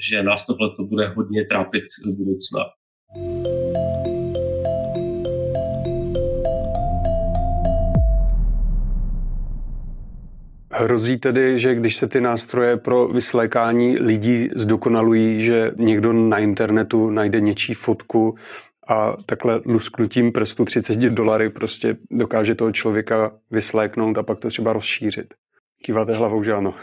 že 0.00 0.22
nás 0.22 0.46
tohle 0.46 0.70
to 0.76 0.84
bude 0.84 1.08
hodně 1.08 1.44
trápit 1.44 1.84
do 2.06 2.12
budoucna. 2.12 2.64
Hrozí 10.80 11.18
tedy, 11.18 11.58
že 11.58 11.74
když 11.74 11.96
se 11.96 12.08
ty 12.08 12.20
nástroje 12.20 12.76
pro 12.76 13.08
vyslékání 13.08 13.98
lidí 13.98 14.50
zdokonalují, 14.56 15.44
že 15.44 15.70
někdo 15.76 16.12
na 16.12 16.38
internetu 16.38 17.10
najde 17.10 17.40
něčí 17.40 17.74
fotku 17.74 18.34
a 18.88 19.16
takhle 19.26 19.60
lusknutím 19.64 20.32
prstu 20.32 20.64
30 20.64 20.98
dolary 20.98 21.50
prostě 21.50 21.96
dokáže 22.10 22.54
toho 22.54 22.72
člověka 22.72 23.32
vysléknout 23.50 24.18
a 24.18 24.22
pak 24.22 24.38
to 24.38 24.48
třeba 24.48 24.72
rozšířit. 24.72 25.34
Kýváte 25.84 26.14
hlavou, 26.14 26.42
že 26.42 26.52
ano. 26.52 26.74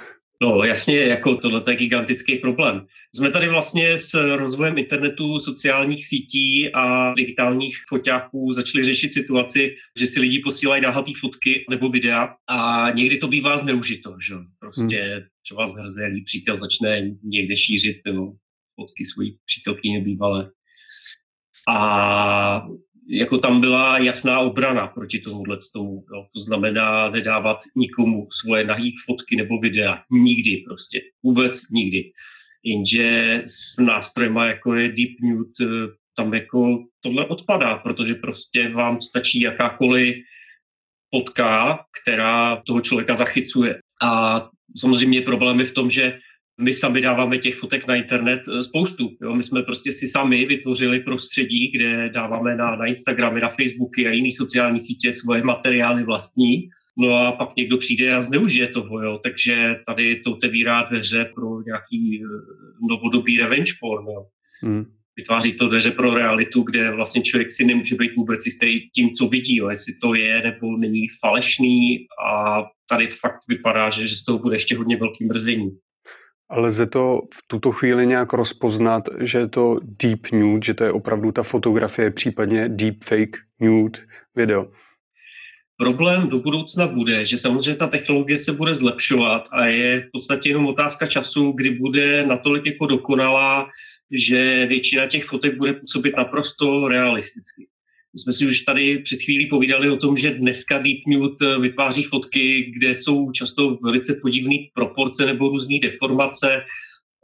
No 0.42 0.64
jasně, 0.64 1.00
jako 1.00 1.36
tohle 1.36 1.64
je 1.70 1.76
gigantický 1.76 2.36
problém. 2.36 2.86
Jsme 3.16 3.32
tady 3.32 3.50
vlastně 3.50 3.98
s 3.98 4.36
rozvojem 4.36 4.78
internetu, 4.78 5.40
sociálních 5.40 6.06
sítí 6.06 6.70
a 6.74 7.14
digitálních 7.14 7.78
foťáků 7.90 8.54
začali 8.54 8.84
řešit 8.84 9.14
situaci, 9.14 9.76
že 10.00 10.08
si 10.08 10.20
lidi 10.20 10.40
posílají 10.40 10.82
náhatý 10.82 11.14
fotky 11.14 11.66
nebo 11.70 11.90
videa 11.90 12.36
a 12.48 12.92
někdy 12.92 13.18
to 13.18 13.28
bývá 13.28 13.58
zneužito, 13.58 14.16
že 14.28 14.36
prostě 14.60 15.02
hmm. 15.02 15.24
třeba 15.42 15.68
zhrzelý 15.68 16.24
přítel 16.24 16.58
začne 16.58 17.12
někde 17.24 17.56
šířit 17.56 17.98
no, 18.14 18.34
fotky 18.76 19.06
svojí 19.06 19.38
přítelkyně 19.46 20.02
bývalé. 20.02 20.52
A 21.70 22.68
jako 23.08 23.38
tam 23.38 23.62
byla 23.62 23.98
jasná 23.98 24.40
obrana 24.40 24.88
proti 24.88 25.20
tomuhle 25.20 25.58
tomu. 25.74 26.06
Jo. 26.14 26.26
To 26.34 26.42
znamená 26.42 27.10
nedávat 27.10 27.58
nikomu 27.76 28.28
svoje 28.32 28.66
nahý 28.66 28.96
fotky 29.06 29.36
nebo 29.36 29.60
videa. 29.60 30.04
Nikdy 30.12 30.64
prostě. 30.68 31.02
Vůbec 31.24 31.70
nikdy. 31.70 32.12
Jenže 32.64 33.42
s 33.46 33.78
nástrojem, 33.78 34.36
jako 34.36 34.76
je 34.76 34.88
Deep 34.88 35.12
Nude, 35.22 35.52
eh, 35.62 35.92
tam 36.18 36.34
jako 36.34 36.84
tohle 37.02 37.26
odpadá, 37.26 37.78
protože 37.78 38.16
prostě 38.16 38.70
vám 38.70 39.02
stačí 39.02 39.42
jakákoliv 39.42 40.16
fotka, 41.16 41.80
která 42.02 42.62
toho 42.66 42.82
člověka 42.82 43.16
zachycuje. 43.16 43.80
A 44.02 44.42
samozřejmě 44.78 45.22
problém 45.22 45.60
je 45.60 45.66
v 45.66 45.74
tom, 45.74 45.90
že 45.90 46.20
my 46.62 46.74
sami 46.74 47.02
dáváme 47.02 47.38
těch 47.38 47.56
fotek 47.56 47.88
na 47.88 47.96
internet 47.96 48.42
eh, 48.48 48.64
spoustu. 48.64 49.10
Jo? 49.22 49.36
My 49.36 49.44
jsme 49.44 49.64
prostě 49.64 49.92
si 49.92 50.08
sami 50.08 50.46
vytvořili 50.46 51.00
prostředí, 51.00 51.72
kde 51.72 52.10
dáváme 52.10 52.56
na, 52.56 52.76
na 52.76 52.86
Instagramy, 52.86 53.42
na 53.42 53.50
Facebooky 53.50 54.08
a 54.08 54.12
jiné 54.12 54.30
sociální 54.38 54.80
sítě 54.80 55.14
svoje 55.14 55.44
materiály 55.44 56.04
vlastní. 56.04 56.70
No 56.98 57.16
a 57.16 57.32
pak 57.32 57.56
někdo 57.56 57.78
přijde 57.78 58.16
a 58.16 58.22
zneužije 58.22 58.68
toho, 58.68 59.02
jo. 59.02 59.20
Takže 59.24 59.76
tady 59.88 60.16
to 60.16 60.32
otevírá 60.32 60.84
dveře 60.84 61.32
pro 61.36 61.62
nějaký 61.62 62.24
eh, 62.24 62.28
novodobý 62.90 63.38
revenge 63.38 63.72
porn, 63.82 64.06
jo. 64.08 64.26
Hmm. 64.62 64.86
Vytváří 65.18 65.54
to 65.54 65.68
dveře 65.68 65.92
pro 65.92 66.14
realitu, 66.14 66.62
kde 66.62 66.92
vlastně 66.92 67.22
člověk 67.22 67.52
si 67.52 67.66
nemůže 67.66 67.96
být 67.96 68.16
vůbec 68.16 68.46
jistý 68.46 68.90
tím, 68.90 69.12
co 69.12 69.28
vidí, 69.28 69.56
jo. 69.56 69.70
jestli 69.70 69.94
to 70.02 70.16
je 70.16 70.42
nebo 70.42 70.78
není 70.78 71.08
falešný 71.22 72.06
a 72.28 72.64
tady 72.90 73.08
fakt 73.08 73.40
vypadá, 73.50 73.90
že, 73.90 74.08
že 74.08 74.16
z 74.16 74.24
toho 74.24 74.40
bude 74.40 74.56
ještě 74.56 74.78
hodně 74.78 74.98
velký 74.98 75.26
mrzení. 75.26 75.72
Lze 76.52 76.86
to 76.86 77.22
v 77.34 77.48
tuto 77.48 77.72
chvíli 77.72 78.08
nějak 78.08 78.34
rozpoznat, 78.34 79.04
že 79.20 79.38
je 79.38 79.48
to 79.48 79.80
deep 79.84 80.32
nude, 80.32 80.66
že 80.66 80.74
to 80.74 80.84
je 80.84 80.92
opravdu 80.92 81.32
ta 81.32 81.44
fotografie, 81.44 82.12
případně 82.12 82.70
deep 82.70 83.04
fake 83.04 83.38
nude 83.60 84.00
video? 84.36 84.72
Problém 85.78 86.30
do 86.30 86.40
budoucna 86.40 86.88
bude, 86.88 87.26
že 87.26 87.38
samozřejmě 87.38 87.76
ta 87.76 87.88
technologie 87.88 88.38
se 88.38 88.52
bude 88.52 88.76
zlepšovat 88.76 89.48
a 89.52 89.66
je 89.66 90.02
v 90.02 90.10
podstatě 90.12 90.50
jenom 90.50 90.66
otázka 90.66 91.08
času, 91.08 91.52
kdy 91.52 91.70
bude 91.70 92.26
natolik 92.26 92.66
jako 92.66 92.88
dokonalá, 92.88 93.68
že 94.12 94.66
většina 94.66 95.08
těch 95.08 95.26
fotek 95.26 95.58
bude 95.58 95.74
působit 95.74 96.18
naprosto 96.18 96.88
realisticky. 96.88 97.68
My 98.16 98.20
jsme 98.20 98.34
si 98.34 98.48
už 98.48 98.60
tady 98.62 98.98
před 98.98 99.22
chvílí 99.22 99.50
povídali 99.50 99.90
o 99.90 99.98
tom, 99.98 100.18
že 100.18 100.32
dneska 100.32 100.78
Deep 100.78 101.00
Nude 101.08 101.36
eh, 101.56 101.60
vytváří 101.60 102.04
fotky, 102.04 102.72
kde 102.78 102.96
jsou 102.96 103.32
často 103.32 103.78
velice 103.84 104.20
podivné 104.22 104.56
proporce 104.74 105.26
nebo 105.26 105.50
různé 105.50 105.80
deformace. 105.82 106.48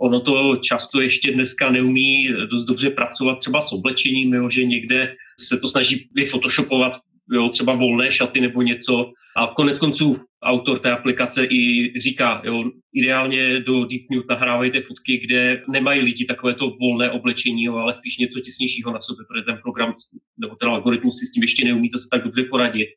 Ono 0.02 0.20
to 0.20 0.56
často 0.56 1.02
ještě 1.02 1.32
dneska 1.32 1.72
neumí 1.72 2.28
dost 2.52 2.66
dobře 2.66 2.90
pracovat 2.90 3.40
třeba 3.40 3.62
s 3.62 3.72
oblečením, 3.72 4.34
jo, 4.34 4.50
že 4.50 4.66
někde 4.66 5.16
se 5.40 5.58
to 5.58 5.68
snaží 5.68 6.10
vyfotoshopovat 6.16 6.94
jo, 7.32 7.50
třeba 7.50 7.74
volné 7.76 8.12
šaty 8.12 8.42
nebo 8.42 8.62
něco. 8.62 9.12
A 9.38 9.48
konec 9.48 9.80
konců 9.80 10.18
autor 10.44 10.80
té 10.80 10.92
aplikace 10.92 11.46
i 11.46 11.94
říká, 12.00 12.42
jo, 12.46 12.72
ideálně 12.94 13.60
do 13.60 13.86
Deep 13.86 14.02
Nude 14.12 14.26
nahrávejte 14.30 14.82
fotky, 14.82 15.18
kde 15.18 15.64
nemají 15.70 16.02
lidi 16.02 16.26
takovéto 16.26 16.70
volné 16.80 17.12
oblečení, 17.12 17.64
jo, 17.64 17.76
ale 17.76 17.94
spíš 17.94 18.18
něco 18.18 18.40
těsnějšího 18.40 18.94
na 18.94 19.02
sobě, 19.02 19.26
protože 19.30 19.44
ten 19.44 19.58
program 19.62 19.96
nebo 20.38 20.56
ten 20.56 20.70
algoritmus 20.70 21.20
si 21.20 21.26
s 21.26 21.32
tím 21.32 21.44
ještě 21.44 21.66
neumí 21.66 21.90
zase 21.90 22.08
tak 22.12 22.24
dobře 22.24 22.44
poradit. 22.44 22.88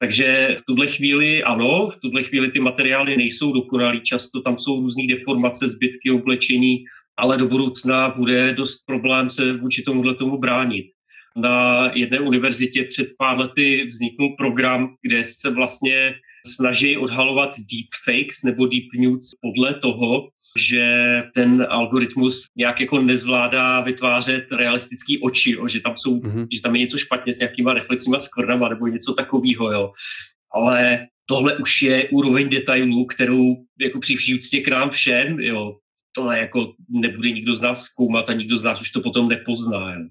Takže 0.00 0.56
v 0.58 0.62
tuhle 0.66 0.86
chvíli 0.86 1.42
ano, 1.42 1.90
v 1.90 2.00
tuhle 2.00 2.22
chvíli 2.22 2.50
ty 2.50 2.60
materiály 2.60 3.16
nejsou 3.16 3.52
dokonalý, 3.52 4.00
často 4.00 4.40
tam 4.40 4.58
jsou 4.58 4.80
různé 4.80 5.02
deformace, 5.06 5.68
zbytky 5.68 6.10
oblečení, 6.10 6.84
ale 7.16 7.38
do 7.38 7.48
budoucna 7.48 8.08
bude 8.16 8.54
dost 8.54 8.86
problém 8.86 9.30
se 9.30 9.52
vůči 9.52 9.82
tomuhle 9.82 10.14
tomu 10.14 10.38
bránit 10.38 10.86
na 11.36 11.90
jedné 11.94 12.20
univerzitě 12.20 12.84
před 12.84 13.08
pár 13.18 13.38
lety 13.38 13.86
vzniknul 13.86 14.34
program, 14.38 14.94
kde 15.02 15.24
se 15.24 15.50
vlastně 15.50 16.14
snaží 16.46 16.96
odhalovat 16.96 17.50
deepfakes 17.58 18.42
nebo 18.42 18.66
deep 18.66 18.88
news 18.94 19.30
podle 19.40 19.74
toho, 19.74 20.28
že 20.56 20.84
ten 21.34 21.66
algoritmus 21.68 22.46
nějak 22.56 22.80
jako 22.80 23.02
nezvládá 23.02 23.80
vytvářet 23.80 24.52
realistický 24.52 25.22
oči, 25.22 25.50
jo, 25.50 25.68
že 25.68 25.80
tam 25.80 25.96
jsou, 25.96 26.20
mm-hmm. 26.20 26.46
že 26.52 26.62
tam 26.62 26.74
je 26.74 26.80
něco 26.80 26.98
špatně 26.98 27.34
s 27.34 27.38
nějakýma 27.38 27.72
reflexníma 27.72 28.18
skvrnama 28.18 28.68
nebo 28.68 28.86
něco 28.86 29.14
takového, 29.14 29.72
jo. 29.72 29.92
Ale 30.54 31.06
tohle 31.26 31.56
už 31.56 31.82
je 31.82 32.08
úroveň 32.08 32.48
detailů, 32.48 33.06
kterou 33.06 33.56
jako 33.80 34.00
při 34.00 34.16
vší 34.16 34.34
úctě 34.34 34.60
k 34.60 34.68
nám 34.68 34.90
všem, 34.90 35.40
jo, 35.40 35.76
tohle 36.12 36.38
jako 36.38 36.72
nebude 36.88 37.30
nikdo 37.30 37.54
z 37.54 37.60
nás 37.60 37.82
zkoumat 37.82 38.30
a 38.30 38.32
nikdo 38.32 38.58
z 38.58 38.62
nás 38.62 38.80
už 38.80 38.90
to 38.90 39.00
potom 39.00 39.28
nepozná. 39.28 39.94
Jo. 39.94 40.08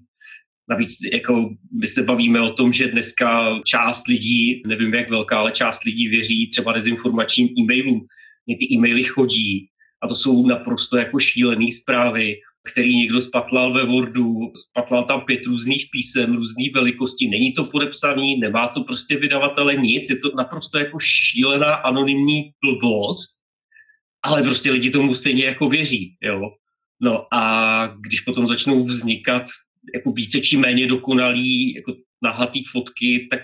Navíc 0.70 0.90
jako 1.12 1.50
my 1.80 1.86
se 1.86 2.02
bavíme 2.02 2.40
o 2.40 2.52
tom, 2.52 2.72
že 2.72 2.88
dneska 2.88 3.58
část 3.64 4.08
lidí, 4.08 4.62
nevím 4.66 4.94
jak 4.94 5.10
velká, 5.10 5.38
ale 5.38 5.52
část 5.52 5.84
lidí 5.84 6.08
věří 6.08 6.46
třeba 6.46 6.72
dezinformačním 6.72 7.48
e-mailům. 7.58 8.06
Mně 8.46 8.56
ty 8.56 8.64
e-maily 8.74 9.04
chodí 9.04 9.68
a 10.02 10.08
to 10.08 10.16
jsou 10.16 10.46
naprosto 10.46 10.96
jako 10.96 11.18
šílené 11.18 11.66
zprávy, 11.72 12.34
který 12.72 12.96
někdo 12.96 13.20
spatlal 13.20 13.72
ve 13.72 13.84
Wordu, 13.84 14.52
spatlal 14.56 15.04
tam 15.04 15.20
pět 15.20 15.46
různých 15.46 15.86
písem, 15.92 16.36
různé 16.36 16.64
velikosti, 16.74 17.28
není 17.28 17.52
to 17.52 17.64
podepsaný, 17.64 18.36
nemá 18.36 18.68
to 18.68 18.84
prostě 18.84 19.16
vydavatele 19.16 19.76
nic, 19.76 20.10
je 20.10 20.18
to 20.18 20.30
naprosto 20.36 20.78
jako 20.78 20.98
šílená 21.00 21.74
anonymní 21.74 22.50
blbost, 22.64 23.38
ale 24.22 24.42
prostě 24.42 24.70
lidi 24.70 24.90
tomu 24.90 25.14
stejně 25.14 25.44
jako 25.44 25.68
věří, 25.68 26.16
jo. 26.22 26.50
No 27.00 27.34
a 27.34 27.86
když 27.86 28.20
potom 28.20 28.48
začnou 28.48 28.84
vznikat 28.84 29.42
jako 29.94 30.12
více 30.12 30.40
či 30.40 30.56
méně 30.56 30.86
dokonalý, 30.86 31.74
jako 31.74 31.96
nahatý 32.22 32.64
fotky, 32.64 33.28
tak 33.30 33.40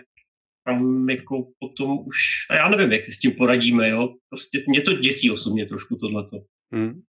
tam 0.65 1.09
jako 1.11 1.49
potom 1.59 1.99
už, 2.07 2.17
a 2.51 2.55
já 2.55 2.69
nevím, 2.69 2.93
jak 2.93 3.03
si 3.03 3.13
s 3.13 3.19
tím 3.19 3.33
poradíme, 3.33 3.89
jo. 3.89 4.15
Prostě 4.29 4.65
mě 4.69 4.83
to 4.83 4.93
děsí 4.93 5.31
osobně 5.31 5.67
trošku 5.67 5.97
tohleto. 5.97 6.39
Hmm. 6.73 7.03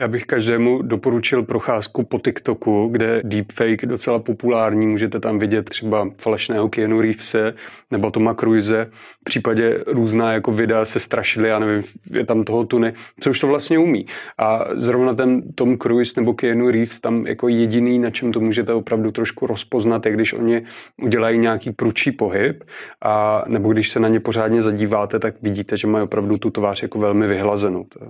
Já 0.00 0.08
bych 0.08 0.24
každému 0.24 0.82
doporučil 0.82 1.42
procházku 1.42 2.04
po 2.04 2.18
TikToku, 2.18 2.88
kde 2.92 3.20
deepfake 3.24 3.86
docela 3.86 4.18
populární. 4.18 4.86
Můžete 4.86 5.20
tam 5.20 5.38
vidět 5.38 5.70
třeba 5.70 6.10
falešného 6.18 6.68
Keanu 6.68 7.00
Reevese 7.00 7.54
nebo 7.90 8.10
Toma 8.10 8.34
Cruise. 8.34 8.88
V 8.92 9.24
případě 9.24 9.84
různá 9.86 10.32
jako 10.32 10.52
videa 10.52 10.84
se 10.84 11.00
strašili, 11.00 11.48
já 11.48 11.58
nevím, 11.58 11.82
je 12.10 12.26
tam 12.26 12.44
toho 12.44 12.64
tuny, 12.64 12.92
co 13.20 13.30
už 13.30 13.40
to 13.40 13.46
vlastně 13.46 13.78
umí. 13.78 14.06
A 14.38 14.64
zrovna 14.74 15.14
ten 15.14 15.52
Tom 15.52 15.78
Cruise 15.78 16.20
nebo 16.20 16.34
Keanu 16.34 16.70
Reeves 16.70 17.00
tam 17.00 17.26
jako 17.26 17.48
jediný, 17.48 17.98
na 17.98 18.10
čem 18.10 18.32
to 18.32 18.40
můžete 18.40 18.72
opravdu 18.72 19.10
trošku 19.10 19.46
rozpoznat, 19.46 20.06
je 20.06 20.12
když 20.12 20.32
oni 20.32 20.62
udělají 21.02 21.38
nějaký 21.38 21.70
pručí 21.70 22.12
pohyb 22.12 22.64
a 23.04 23.44
nebo 23.48 23.72
když 23.72 23.90
se 23.90 24.00
na 24.00 24.08
ně 24.08 24.20
pořádně 24.20 24.62
zadíváte, 24.62 25.18
tak 25.18 25.34
vidíte, 25.42 25.76
že 25.76 25.86
mají 25.86 26.04
opravdu 26.04 26.38
tu 26.38 26.50
tvář 26.50 26.82
jako 26.82 26.98
velmi 26.98 27.26
vyhlazenou. 27.26 27.84
To, 27.84 28.00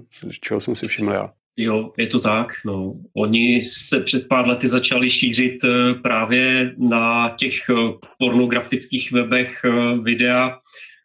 čeho 0.40 0.60
jsem 0.60 0.74
si 0.74 0.88
všiml 0.88 1.12
já. 1.12 1.30
Jo, 1.56 1.92
je 1.98 2.06
to 2.06 2.20
tak. 2.20 2.52
No. 2.64 2.94
Oni 3.16 3.62
se 3.62 4.00
před 4.00 4.28
pár 4.28 4.48
lety 4.48 4.68
začali 4.68 5.10
šířit 5.10 5.64
eh, 5.64 5.94
právě 5.94 6.74
na 6.78 7.34
těch 7.38 7.54
eh, 7.70 7.74
pornografických 8.18 9.12
webech 9.12 9.60
eh, 9.64 9.98
videa, 9.98 10.58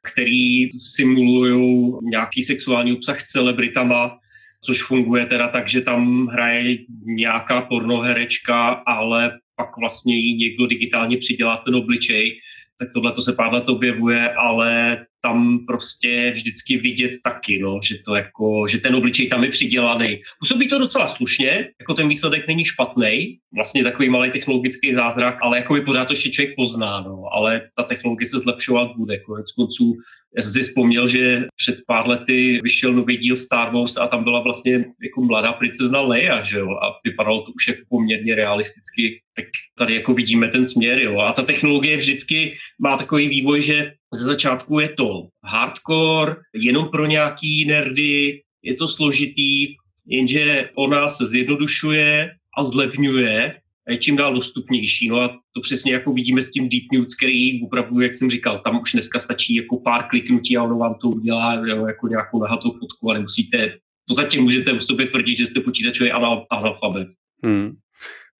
který 0.03 0.69
simulují 0.77 1.93
nějaký 2.01 2.43
sexuální 2.43 2.93
obsah 2.93 3.21
s 3.21 3.25
celebritama 3.25 4.17
což 4.63 4.83
funguje 4.83 5.25
teda 5.25 5.47
tak, 5.47 5.67
že 5.67 5.81
tam 5.81 6.27
hraje 6.27 6.77
nějaká 7.05 7.61
pornoherečka, 7.61 8.69
ale 8.69 9.39
pak 9.55 9.77
vlastně 9.77 10.15
jí 10.15 10.37
někdo 10.37 10.67
digitálně 10.67 11.17
přidělá 11.17 11.57
ten 11.57 11.75
obličej, 11.75 12.39
tak 12.79 12.89
tohle 12.93 13.11
to 13.11 13.21
se 13.21 13.33
pár 13.33 13.53
let 13.53 13.69
objevuje, 13.69 14.33
ale 14.33 14.97
tam 15.21 15.65
prostě 15.65 16.31
vždycky 16.31 16.77
vidět 16.77 17.11
taky, 17.23 17.59
no, 17.59 17.79
že, 17.83 17.95
to 18.05 18.15
jako, 18.15 18.67
že 18.67 18.77
ten 18.77 18.95
obličej 18.95 19.27
tam 19.27 19.43
je 19.43 19.49
přidělaný. 19.49 20.21
Působí 20.39 20.69
to 20.69 20.79
docela 20.79 21.07
slušně, 21.07 21.69
jako 21.79 21.93
ten 21.93 22.07
výsledek 22.07 22.47
není 22.47 22.65
špatný, 22.65 23.37
vlastně 23.55 23.83
takový 23.83 24.09
malý 24.09 24.31
technologický 24.31 24.93
zázrak, 24.93 25.37
ale 25.41 25.57
jako 25.57 25.73
by 25.73 25.81
pořád 25.81 26.05
to 26.05 26.13
ještě 26.13 26.31
člověk 26.31 26.55
pozná, 26.55 27.01
no, 27.01 27.23
ale 27.31 27.61
ta 27.75 27.83
technologie 27.83 28.27
se 28.27 28.39
zlepšovat 28.39 28.91
bude. 28.97 29.19
Konec 29.19 29.51
konců 29.51 29.95
já 30.37 30.41
jsem 30.41 30.51
si 30.51 30.61
vzpomněl, 30.61 31.07
že 31.07 31.47
před 31.55 31.75
pár 31.87 32.07
lety 32.07 32.59
vyšel 32.63 32.93
nový 32.93 33.17
díl 33.17 33.35
Star 33.35 33.73
Wars 33.73 33.97
a 33.97 34.07
tam 34.07 34.23
byla 34.23 34.41
vlastně 34.41 34.85
jako 35.03 35.21
mladá 35.21 35.53
princezna 35.53 36.01
Leia, 36.01 36.43
že 36.43 36.59
jo, 36.59 36.71
a 36.71 36.99
vypadalo 37.03 37.41
to 37.41 37.51
už 37.51 37.67
jako 37.67 37.81
poměrně 37.89 38.35
realisticky, 38.35 39.21
tak 39.35 39.45
tady 39.77 39.95
jako 39.95 40.13
vidíme 40.13 40.47
ten 40.47 40.65
směr, 40.65 40.99
jo, 40.99 41.19
a 41.19 41.33
ta 41.33 41.41
technologie 41.41 41.97
vždycky 41.97 42.57
má 42.79 42.97
takový 42.97 43.27
vývoj, 43.27 43.61
že 43.61 43.91
ze 44.13 44.25
začátku 44.25 44.79
je 44.79 44.89
to 44.89 45.27
hardcore, 45.43 46.35
jenom 46.53 46.87
pro 46.87 47.05
nějaký 47.05 47.65
nerdy, 47.65 48.41
je 48.63 48.75
to 48.75 48.87
složitý, 48.87 49.75
jenže 50.05 50.69
ona 50.75 51.09
se 51.09 51.25
zjednodušuje 51.25 52.31
a 52.57 52.63
zlevňuje 52.63 53.61
a 53.87 53.91
je 53.91 53.97
čím 53.97 54.15
dál 54.15 54.33
dostupnější. 54.33 55.07
No 55.07 55.21
a 55.21 55.39
to 55.53 55.61
přesně 55.61 55.93
jako 55.93 56.13
vidíme 56.13 56.43
s 56.43 56.51
tím 56.51 56.69
Deep 56.69 56.83
Nudes, 56.93 57.15
který 57.15 57.63
opravdu, 57.63 58.01
jak 58.01 58.15
jsem 58.15 58.29
říkal, 58.29 58.59
tam 58.59 58.81
už 58.81 58.91
dneska 58.91 59.19
stačí 59.19 59.55
jako 59.55 59.79
pár 59.79 60.03
kliknutí 60.09 60.57
a 60.57 60.63
ono 60.63 60.77
vám 60.77 60.95
to 61.01 61.09
udělá 61.09 61.53
jo, 61.53 61.85
jako 61.85 62.07
nějakou 62.07 62.39
nahatou 62.39 62.71
fotku, 62.71 63.09
ale 63.09 63.19
musíte, 63.19 63.77
to 64.07 64.13
zatím 64.13 64.43
můžete 64.43 64.73
o 64.73 64.81
sobě 64.81 65.07
tvrdit, 65.07 65.35
že 65.35 65.47
jste 65.47 65.59
počítačový 65.59 66.11
analfabet. 66.49 67.07
Hmm. 67.43 67.71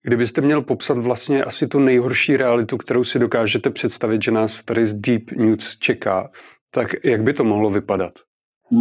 Kdybyste 0.04 0.42
měl 0.42 0.62
popsat 0.62 0.98
vlastně 0.98 1.44
asi 1.44 1.68
tu 1.68 1.80
nejhorší 1.80 2.38
realitu, 2.38 2.78
kterou 2.78 3.04
si 3.04 3.20
dokážete 3.20 3.70
představit, 3.70 4.24
že 4.24 4.32
nás 4.32 4.64
tady 4.64 4.86
z 4.86 4.94
Deep 4.94 5.32
News 5.32 5.78
čeká, 5.78 6.32
tak 6.74 6.96
jak 7.04 7.24
by 7.24 7.34
to 7.34 7.44
mohlo 7.44 7.70
vypadat? 7.70 8.14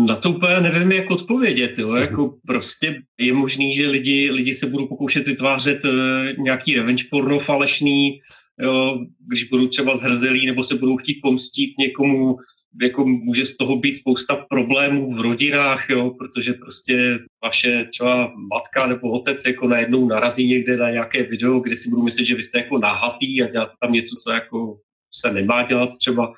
Na 0.07 0.17
to 0.17 0.31
úplně 0.31 0.61
nevím, 0.61 0.93
jak 0.93 1.11
odpovědět. 1.11 1.79
Jo. 1.79 1.89
Mhm. 1.89 2.01
Jako 2.01 2.35
prostě 2.47 3.03
je 3.19 3.33
možný, 3.33 3.75
že 3.75 3.87
lidi, 3.87 4.31
lidi 4.31 4.55
se 4.55 4.67
budou 4.67 4.87
pokoušet 4.87 5.27
vytvářet 5.27 5.85
uh, 5.85 6.45
nějaký 6.45 6.75
revenge 6.75 7.05
porno 7.11 7.39
falešný, 7.39 8.21
jo, 8.61 8.99
když 9.29 9.45
budou 9.45 9.67
třeba 9.67 9.97
zhrzelí 9.97 10.47
nebo 10.47 10.65
se 10.65 10.75
budou 10.75 10.97
chtít 10.97 11.21
pomstit 11.23 11.71
někomu, 11.79 12.37
jako 12.83 13.05
může 13.07 13.47
z 13.47 13.57
toho 13.57 13.77
být 13.77 13.97
spousta 13.97 14.37
problémů 14.37 15.15
v 15.15 15.21
rodinách, 15.21 15.91
jo, 15.91 16.11
protože 16.11 16.53
prostě 16.53 17.19
vaše 17.43 17.85
třeba 17.91 18.33
matka 18.53 18.87
nebo 18.87 19.11
otec 19.11 19.45
jako 19.47 19.69
najednou 19.69 20.09
narazí 20.09 20.47
někde 20.49 20.77
na 20.77 20.91
nějaké 20.91 21.23
video, 21.23 21.61
kde 21.61 21.77
si 21.77 21.89
budou 21.89 22.03
myslet, 22.03 22.25
že 22.25 22.35
vy 22.35 22.43
jste 22.43 22.59
jako 22.59 22.79
nahatý 22.79 23.43
a 23.43 23.49
děláte 23.49 23.73
tam 23.81 23.93
něco, 23.93 24.17
co 24.17 24.33
jako 24.33 24.79
se 25.15 25.33
nemá 25.33 25.63
dělat 25.63 25.89
třeba. 25.99 26.33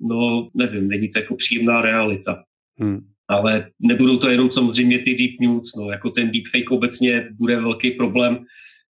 No, 0.00 0.48
nevím, 0.54 0.88
není 0.88 1.08
to 1.08 1.18
jako 1.18 1.34
příjemná 1.34 1.80
realita. 1.80 2.42
Hmm. 2.78 3.00
Ale 3.28 3.70
nebudou 3.80 4.18
to 4.18 4.30
jenom 4.30 4.52
samozřejmě 4.52 4.98
ty 4.98 5.14
deep 5.14 5.40
news, 5.40 5.74
no, 5.76 5.90
jako 5.90 6.10
ten 6.10 6.30
deepfake 6.30 6.70
obecně 6.70 7.28
bude 7.38 7.60
velký 7.60 7.90
problém. 7.90 8.44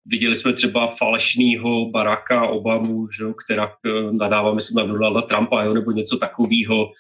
Viděli 0.07 0.37
jsme 0.37 0.53
třeba 0.53 0.95
falešnýho 0.99 1.91
Baracka 1.91 2.47
Obamu, 2.47 3.11
že, 3.11 3.25
která 3.45 3.73
eh, 3.87 4.13
nadává, 4.13 4.55
myslím, 4.55 4.77
na 4.77 4.93
Donalda 4.93 5.23
Trumpa 5.23 5.63
jo, 5.63 5.75
nebo 5.75 5.91
něco 5.91 6.19
takového. 6.19 6.91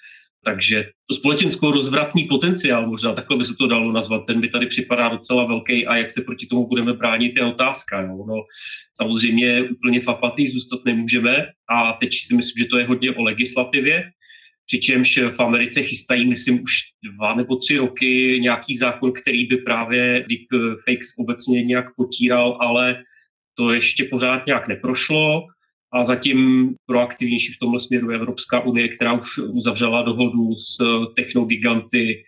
Takže 0.44 0.84
to 1.06 1.14
společensko 1.16 1.70
rozvratný 1.70 2.25
potenciál, 2.25 2.87
možná 2.87 3.14
takhle 3.14 3.37
by 3.37 3.44
se 3.44 3.54
to 3.58 3.66
dalo 3.66 3.92
nazvat, 3.92 4.26
ten 4.26 4.40
by 4.40 4.49
tady 4.49 4.66
připadá 4.66 5.08
docela 5.08 5.44
velký 5.44 5.87
a 5.87 5.96
jak 5.96 6.11
se 6.11 6.23
proti 6.23 6.46
tomu 6.46 6.66
budeme 6.68 6.92
bránit, 6.92 7.37
je 7.37 7.44
otázka. 7.44 8.00
Jo. 8.00 8.25
No, 8.28 8.34
samozřejmě 8.96 9.62
úplně 9.62 10.00
v 10.00 10.08
apatii 10.08 10.49
zůstat 10.49 10.84
nemůžeme 10.84 11.46
a 11.68 11.92
teď 11.92 12.11
si 12.26 12.34
myslím, 12.34 12.64
že 12.64 12.70
to 12.70 12.78
je 12.78 12.87
hodně 12.87 13.14
o 13.14 13.23
legislativě, 13.23 14.04
přičemž 14.66 15.18
v 15.18 15.40
Americe 15.40 15.83
chystají, 15.83 16.27
myslím, 16.27 16.62
už 16.62 16.72
dva 17.05 17.35
nebo 17.35 17.57
tři 17.57 17.77
roky 17.77 18.38
nějaký 18.40 18.77
zákon, 18.77 19.12
který 19.12 19.46
by 19.46 19.57
právě 19.57 20.27
deepfakes 20.29 21.09
obecně 21.18 21.62
nějak 21.62 21.94
potíral, 21.96 22.59
ale 22.61 23.03
to 23.55 23.72
ještě 23.72 24.05
pořád 24.05 24.46
nějak 24.46 24.68
neprošlo 24.68 25.46
a 25.92 26.05
zatím 26.05 26.70
proaktivnější 26.87 27.53
v 27.53 27.59
tomhle 27.59 27.81
směru 27.81 28.11
je 28.11 28.16
Evropská 28.16 28.61
unie, 28.61 28.88
která 28.88 29.12
už 29.12 29.38
uzavřela 29.38 30.03
dohodu 30.03 30.55
s 30.59 30.79
technogiganty, 31.16 32.24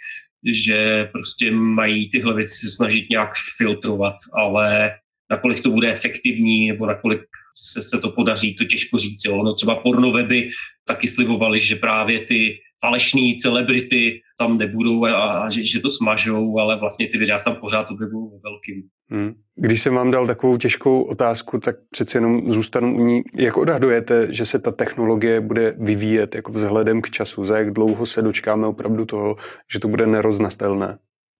že 0.53 1.09
prostě 1.13 1.51
mají 1.51 2.11
tyhle 2.11 2.35
věci 2.35 2.55
se 2.55 2.71
snažit 2.71 3.11
nějak 3.11 3.33
filtrovat, 3.57 4.15
ale 4.35 4.95
nakolik 5.31 5.63
to 5.63 5.71
bude 5.71 5.93
efektivní 5.93 6.69
nebo 6.69 6.87
nakolik 6.87 7.21
se, 7.57 7.83
se 7.83 8.01
to 8.01 8.11
podaří, 8.11 8.55
to 8.55 8.65
těžko 8.65 8.99
říct. 8.99 9.25
Jo. 9.25 9.43
No 9.43 9.55
třeba 9.55 9.75
pornoveby 9.75 10.51
taky 10.89 11.09
slibovali, 11.09 11.61
že 11.61 11.77
právě 11.77 12.27
ty 12.27 12.59
falešní 12.81 13.37
celebrity 13.37 14.21
tam 14.39 14.59
nebudou 14.59 15.05
a, 15.05 15.33
a 15.33 15.51
že, 15.51 15.65
že 15.65 15.81
to 15.81 15.91
smažou, 15.91 16.59
ale 16.59 16.79
vlastně 16.79 17.09
ty 17.09 17.19
videa 17.19 17.39
tam 17.39 17.57
pořád 17.57 17.91
objevují 17.91 18.31
ve 18.33 18.39
velkým. 18.51 18.83
Hmm. 19.11 19.35
Když 19.57 19.83
jsem 19.83 19.95
vám 19.95 20.11
dal 20.11 20.27
takovou 20.27 20.57
těžkou 20.57 21.03
otázku, 21.03 21.59
tak 21.59 21.77
přeci 21.91 22.17
jenom 22.17 22.53
zůstanu 22.53 22.97
u 22.97 23.05
ní. 23.05 23.23
Jak 23.35 23.57
odhadujete, 23.57 24.27
že 24.31 24.47
se 24.47 24.59
ta 24.59 24.71
technologie 24.71 25.41
bude 25.41 25.75
vyvíjet 25.79 26.35
jako 26.35 26.53
vzhledem 26.53 27.03
k 27.03 27.11
času? 27.11 27.45
Za 27.45 27.59
jak 27.59 27.73
dlouho 27.73 28.07
se 28.07 28.23
dočkáme 28.23 28.67
opravdu 28.67 29.05
toho, 29.05 29.37
že 29.73 29.81
to 29.81 29.89
bude 29.89 30.07
neroznastelné? 30.07 30.99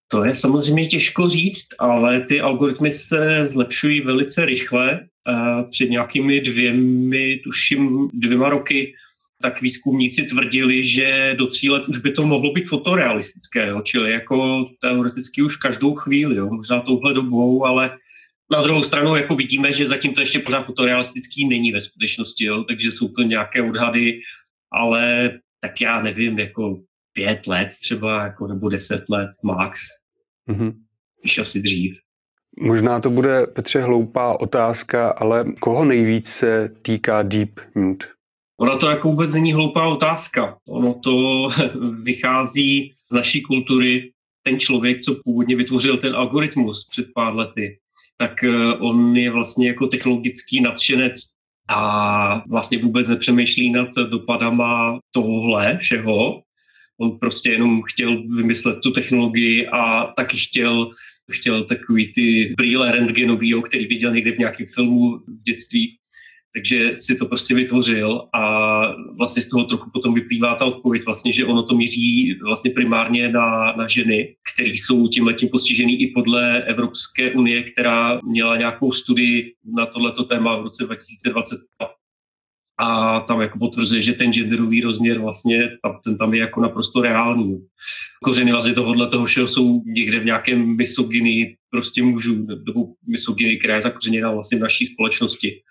To 0.09 0.25
je 0.25 0.35
samozřejmě 0.35 0.87
těžko 0.87 1.29
říct, 1.29 1.67
ale 1.79 2.21
ty 2.21 2.41
algoritmy 2.41 2.91
se 2.91 3.47
zlepšují 3.47 4.01
velice 4.01 4.45
rychle. 4.45 5.01
Před 5.71 5.91
nějakými 5.91 6.41
dvěmi, 6.41 7.37
tuším 7.45 8.09
dvěma 8.15 8.49
roky, 8.49 8.95
tak 9.43 9.63
výzkumníci 9.63 10.23
tvrdili, 10.23 10.85
že 10.85 11.35
do 11.39 11.47
tří 11.47 11.71
let 11.71 11.89
už 11.89 11.99
by 11.99 12.13
to 12.13 12.27
mohlo 12.27 12.53
být 12.53 12.69
fotorealistické, 12.69 13.67
jo? 13.67 13.83
čili 13.83 14.13
jako 14.13 14.67
teoreticky 14.81 15.43
už 15.43 15.57
každou 15.57 15.95
chvíli, 15.95 16.37
jo? 16.37 16.49
možná 16.51 16.81
touhle 16.81 17.15
dobou, 17.15 17.65
ale 17.65 17.97
na 18.53 18.63
druhou 18.63 18.83
stranu 18.83 19.17
jako 19.17 19.35
vidíme, 19.35 19.73
že 19.73 19.87
zatím 19.87 20.15
to 20.15 20.21
ještě 20.21 20.39
pořád 20.39 20.67
fotorealistický 20.67 21.49
není 21.49 21.73
ve 21.73 21.81
skutečnosti, 21.81 22.45
jo? 22.45 22.65
takže 22.65 22.93
jsou 22.93 23.09
to 23.09 23.23
nějaké 23.23 23.63
odhady, 23.63 24.21
ale 24.73 25.31
tak 25.61 25.81
já 25.81 26.03
nevím, 26.03 26.39
jako 26.39 26.81
pět 27.13 27.47
let 27.47 27.69
třeba, 27.81 28.25
jako, 28.25 28.47
nebo 28.47 28.69
deset 28.69 29.05
let 29.09 29.31
max, 29.43 29.81
mm-hmm. 30.49 30.75
když 31.23 31.39
asi 31.39 31.63
dřív. 31.63 31.97
Možná 32.61 33.01
to 33.01 33.11
bude, 33.11 33.47
Petře, 33.47 33.81
hloupá 33.81 34.41
otázka, 34.41 35.09
ale 35.09 35.45
koho 35.61 35.85
nejvíc 35.85 36.29
se 36.29 36.71
týká 36.83 37.23
Deep 37.23 37.61
Nude? 37.75 38.07
Ona 38.61 38.77
to 38.77 38.89
jako 38.89 39.09
vůbec 39.09 39.35
není 39.35 39.53
hloupá 39.53 39.87
otázka. 39.87 40.59
Ono 40.69 40.95
to 40.95 41.49
vychází 42.03 42.95
z 43.11 43.15
naší 43.15 43.43
kultury. 43.43 44.13
Ten 44.43 44.61
člověk, 44.61 45.01
co 45.01 45.15
původně 45.25 45.57
vytvořil 45.57 45.97
ten 45.97 46.17
algoritmus 46.17 46.89
před 46.91 47.07
pár 47.15 47.35
lety, 47.35 47.79
tak 48.17 48.45
eh, 48.45 48.73
on 48.73 49.17
je 49.17 49.31
vlastně 49.31 49.69
jako 49.69 49.87
technologický 49.87 50.61
nadšenec 50.61 51.13
a 51.69 52.49
vlastně 52.49 52.79
vůbec 52.79 53.09
nepřemýšlí 53.09 53.73
nad 53.73 53.89
dopadama 53.95 54.99
tohle 55.11 55.79
všeho. 55.79 56.43
On 57.01 57.19
prostě 57.19 57.51
jenom 57.51 57.83
chtěl 57.83 58.23
vymyslet 58.37 58.79
tu 58.83 58.91
technologii 58.91 59.67
a 59.67 60.07
taky 60.07 60.37
chtěl, 60.37 60.91
chtěl 61.33 61.65
takový 61.65 62.13
ty 62.13 62.55
brýle 62.57 62.93
rentgenový, 62.93 63.63
který 63.63 63.87
viděl 63.87 64.13
někde 64.15 64.33
v 64.33 64.39
nějakém 64.39 64.67
filmu 64.75 65.19
v 65.19 65.43
dětství 65.43 65.99
takže 66.57 66.97
si 66.97 67.17
to 67.17 67.27
prostě 67.27 67.55
vytvořil 67.55 68.29
a 68.33 68.81
vlastně 69.19 69.43
z 69.43 69.49
toho 69.49 69.65
trochu 69.65 69.91
potom 69.91 70.15
vyplývá 70.15 70.55
ta 70.55 70.65
odpověď 70.65 71.03
vlastně, 71.05 71.33
že 71.33 71.45
ono 71.45 71.63
to 71.63 71.75
míří 71.75 72.39
vlastně 72.45 72.71
primárně 72.71 73.29
na, 73.29 73.73
na 73.77 73.87
ženy, 73.89 74.37
které 74.55 74.69
jsou 74.69 75.09
tím 75.09 75.27
letím 75.27 75.49
postižený 75.49 76.03
i 76.03 76.13
podle 76.15 76.63
Evropské 76.63 77.33
unie, 77.33 77.63
která 77.63 78.21
měla 78.25 78.57
nějakou 78.57 78.93
studii 78.93 79.53
na 79.77 79.87
tohleto 79.87 80.25
téma 80.25 80.57
v 80.57 80.63
roce 80.63 80.85
2020 80.85 81.59
a 82.79 83.21
tam 83.21 83.41
jako 83.41 83.59
potvrzuje, 83.59 84.01
že 84.01 84.13
ten 84.13 84.33
genderový 84.33 84.81
rozměr 84.81 85.19
vlastně 85.19 85.71
tam, 85.83 85.99
ten 86.05 86.19
tam 86.19 86.35
je 86.35 86.41
jako 86.41 86.61
naprosto 86.61 87.03
reálný. 87.03 87.67
Kořeny 88.25 88.53
vlastně 88.53 88.75
tohohle 88.75 89.09
toho 89.09 89.27
všeho 89.27 89.49
jsou 89.49 89.83
někde 89.87 90.21
v 90.21 90.25
nějakém 90.25 90.77
misogyny 90.77 91.57
prostě 91.71 92.03
mužů, 92.03 92.47
nebo 92.67 92.87
misogyny, 93.09 93.57
která 93.57 93.75
je 93.75 93.81
zakořeněná 93.81 94.33
vlastně 94.33 94.59
v 94.59 94.61
naší 94.61 94.87
společnosti. 94.87 95.63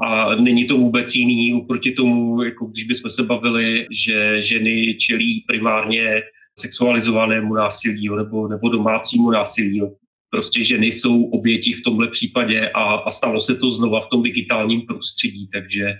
A 0.00 0.34
není 0.34 0.66
to 0.66 0.76
vůbec 0.76 1.14
jiný 1.14 1.54
oproti 1.54 1.92
tomu, 1.92 2.42
jako 2.42 2.66
když 2.66 2.84
bychom 2.84 3.10
se 3.10 3.22
bavili, 3.22 3.86
že 3.90 4.42
ženy 4.42 4.94
čelí 4.94 5.44
primárně 5.46 6.22
sexualizovanému 6.58 7.54
násilí 7.54 8.08
nebo, 8.16 8.48
nebo 8.48 8.68
domácímu 8.68 9.30
násilí. 9.30 9.82
Prostě 10.30 10.64
ženy 10.64 10.86
jsou 10.86 11.24
oběti 11.24 11.72
v 11.72 11.82
tomhle 11.82 12.08
případě 12.08 12.70
a, 12.70 12.82
a 12.94 13.10
stalo 13.10 13.40
se 13.40 13.54
to 13.54 13.70
znova 13.70 14.00
v 14.00 14.08
tom 14.08 14.22
digitálním 14.22 14.82
prostředí, 14.82 15.48
takže 15.52 15.94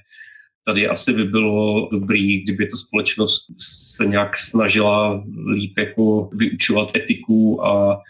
tady 0.66 0.88
asi 0.88 1.12
by 1.12 1.24
bylo 1.24 1.88
dobrý, 1.92 2.42
kdyby 2.42 2.66
ta 2.66 2.76
společnost 2.76 3.46
se 3.96 4.07
nějak 4.07 4.37
snažila 4.37 5.24
líp 5.52 5.78
jako 5.78 6.30
vyučovat 6.33 6.96
etiku 6.96 7.66
a 7.66 8.00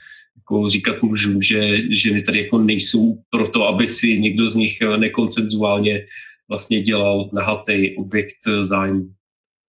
jako 0.44 0.68
říkat 0.68 1.02
můžu, 1.02 1.40
že 1.40 1.78
ženy 1.90 2.22
tady 2.22 2.38
jako 2.42 2.59
nejsou 2.59 3.18
proto, 3.30 3.64
aby 3.64 3.88
si 3.88 4.18
někdo 4.18 4.50
z 4.50 4.54
nich 4.54 4.78
nekoncenzuálně 4.96 6.07
vlastně 6.48 6.83
dělal 6.83 7.30
nahatý 7.33 7.96
objekt 7.96 8.37
zájmu. 8.61 9.09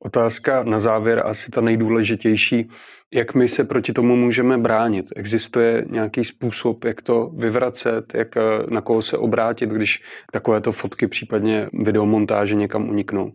Otázka 0.04 0.64
na 0.64 0.80
závěr, 0.80 1.22
asi 1.26 1.52
ta 1.52 1.62
nejdůležitější. 1.62 2.68
Jak 3.14 3.36
my 3.36 3.48
se 3.48 3.64
proti 3.64 3.94
tomu 3.94 4.16
můžeme 4.16 4.58
bránit? 4.58 5.06
Existuje 5.16 5.86
nějaký 5.90 6.24
způsob, 6.24 6.86
jak 6.86 7.02
to 7.02 7.30
vyvracet, 7.38 8.16
jak 8.16 8.36
na 8.70 8.82
koho 8.82 9.02
se 9.02 9.18
obrátit, 9.18 9.70
když 9.70 10.02
takovéto 10.34 10.72
fotky, 10.72 11.08
případně 11.08 11.68
videomontáže 11.74 12.56
někam 12.56 12.90
uniknou? 12.90 13.32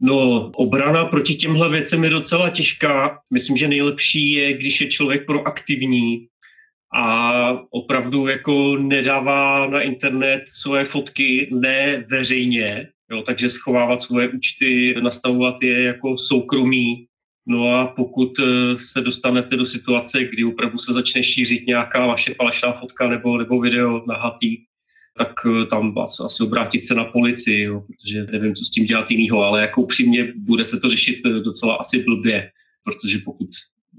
No, 0.00 0.50
obrana 0.54 1.04
proti 1.04 1.34
těmhle 1.34 1.68
věcem 1.68 2.04
je 2.04 2.10
docela 2.10 2.50
těžká. 2.50 3.18
Myslím, 3.30 3.56
že 3.56 3.68
nejlepší 3.68 4.30
je, 4.32 4.52
když 4.52 4.80
je 4.80 4.86
člověk 4.86 5.26
proaktivní 5.26 6.26
a 6.94 7.32
opravdu 7.70 8.26
jako 8.26 8.76
nedává 8.76 9.66
na 9.66 9.80
internet 9.80 10.42
svoje 10.48 10.84
fotky 10.84 11.48
ne 11.52 12.04
veřejně, 12.08 12.88
jo, 13.10 13.22
takže 13.22 13.48
schovávat 13.48 14.00
svoje 14.00 14.28
účty, 14.28 14.94
nastavovat 15.02 15.62
je 15.62 15.82
jako 15.82 16.16
soukromí. 16.16 17.06
No 17.46 17.74
a 17.74 17.86
pokud 17.86 18.38
eh, 18.38 18.78
se 18.78 19.00
dostanete 19.00 19.56
do 19.56 19.66
situace, 19.66 20.24
kdy 20.24 20.44
opravdu 20.44 20.78
se 20.78 20.92
začne 20.92 21.22
šířit 21.22 21.66
nějaká 21.66 22.06
vaše 22.06 22.34
falešná 22.34 22.72
fotka 22.72 23.08
nebo, 23.08 23.38
nebo 23.38 23.60
video 23.60 24.04
nahatý, 24.06 24.56
tak 25.20 25.32
eh, 25.46 25.66
tam 25.66 25.94
asi 25.98 26.42
obrátit 26.42 26.84
se 26.84 26.94
na 26.94 27.04
policii, 27.04 27.62
jo, 27.62 27.80
protože 27.80 28.24
nevím, 28.24 28.54
co 28.54 28.64
s 28.64 28.70
tím 28.70 28.84
dělat 28.86 29.10
jinýho, 29.10 29.42
ale 29.42 29.60
jako 29.60 29.82
upřímně 29.82 30.32
bude 30.36 30.64
se 30.64 30.80
to 30.80 30.88
řešit 30.88 31.20
eh, 31.26 31.40
docela 31.40 31.74
asi 31.74 32.02
blbě, 32.02 32.50
protože 32.84 33.18
pokud 33.24 33.48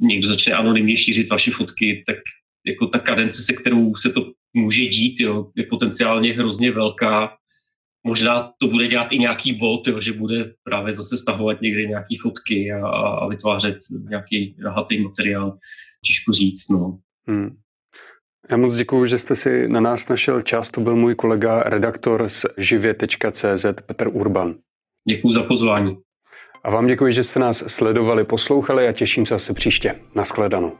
někdo 0.01 0.27
začne 0.27 0.53
anonymně 0.53 0.97
šířit 0.97 1.29
vaše 1.29 1.51
fotky, 1.51 2.03
tak 2.07 2.17
jako 2.65 2.87
ta 2.87 2.99
kadence, 2.99 3.41
se 3.41 3.53
kterou 3.53 3.95
se 3.95 4.09
to 4.09 4.31
může 4.53 4.85
dít, 4.85 5.19
jo, 5.19 5.51
je 5.55 5.63
potenciálně 5.63 6.33
hrozně 6.33 6.71
velká. 6.71 7.37
Možná 8.03 8.53
to 8.57 8.67
bude 8.67 8.87
dělat 8.87 9.11
i 9.11 9.19
nějaký 9.19 9.53
bot, 9.53 9.87
jo, 9.87 10.01
že 10.01 10.13
bude 10.13 10.53
právě 10.63 10.93
zase 10.93 11.17
stahovat 11.17 11.61
někde 11.61 11.85
nějaké 11.85 12.15
fotky 12.21 12.71
a, 12.71 12.87
a 12.87 13.27
vytvářet 13.27 13.77
nějaký 14.09 14.55
rahatý 14.63 15.03
materiál. 15.03 15.57
Těžko 16.05 16.33
říct, 16.33 16.69
no. 16.69 16.99
Hmm. 17.27 17.57
Já 18.51 18.57
moc 18.57 18.75
děkuji, 18.75 19.05
že 19.05 19.17
jste 19.17 19.35
si 19.35 19.67
na 19.67 19.79
nás 19.79 20.07
našel 20.07 20.41
čas. 20.41 20.71
To 20.71 20.81
byl 20.81 20.95
můj 20.95 21.15
kolega, 21.15 21.63
redaktor 21.63 22.29
z 22.29 22.45
živě.cz 22.57 23.65
Petr 23.85 24.07
Urban. 24.11 24.55
Děkuji 25.07 25.33
za 25.33 25.43
pozvání. 25.43 25.97
A 26.63 26.69
vám 26.69 26.87
děkuji, 26.87 27.13
že 27.13 27.23
jste 27.23 27.39
nás 27.39 27.63
sledovali, 27.67 28.23
poslouchali 28.23 28.87
a 28.87 28.91
těším 28.91 29.25
se 29.25 29.35
asi 29.35 29.53
příště. 29.53 29.95
Naschledanou. 30.15 30.71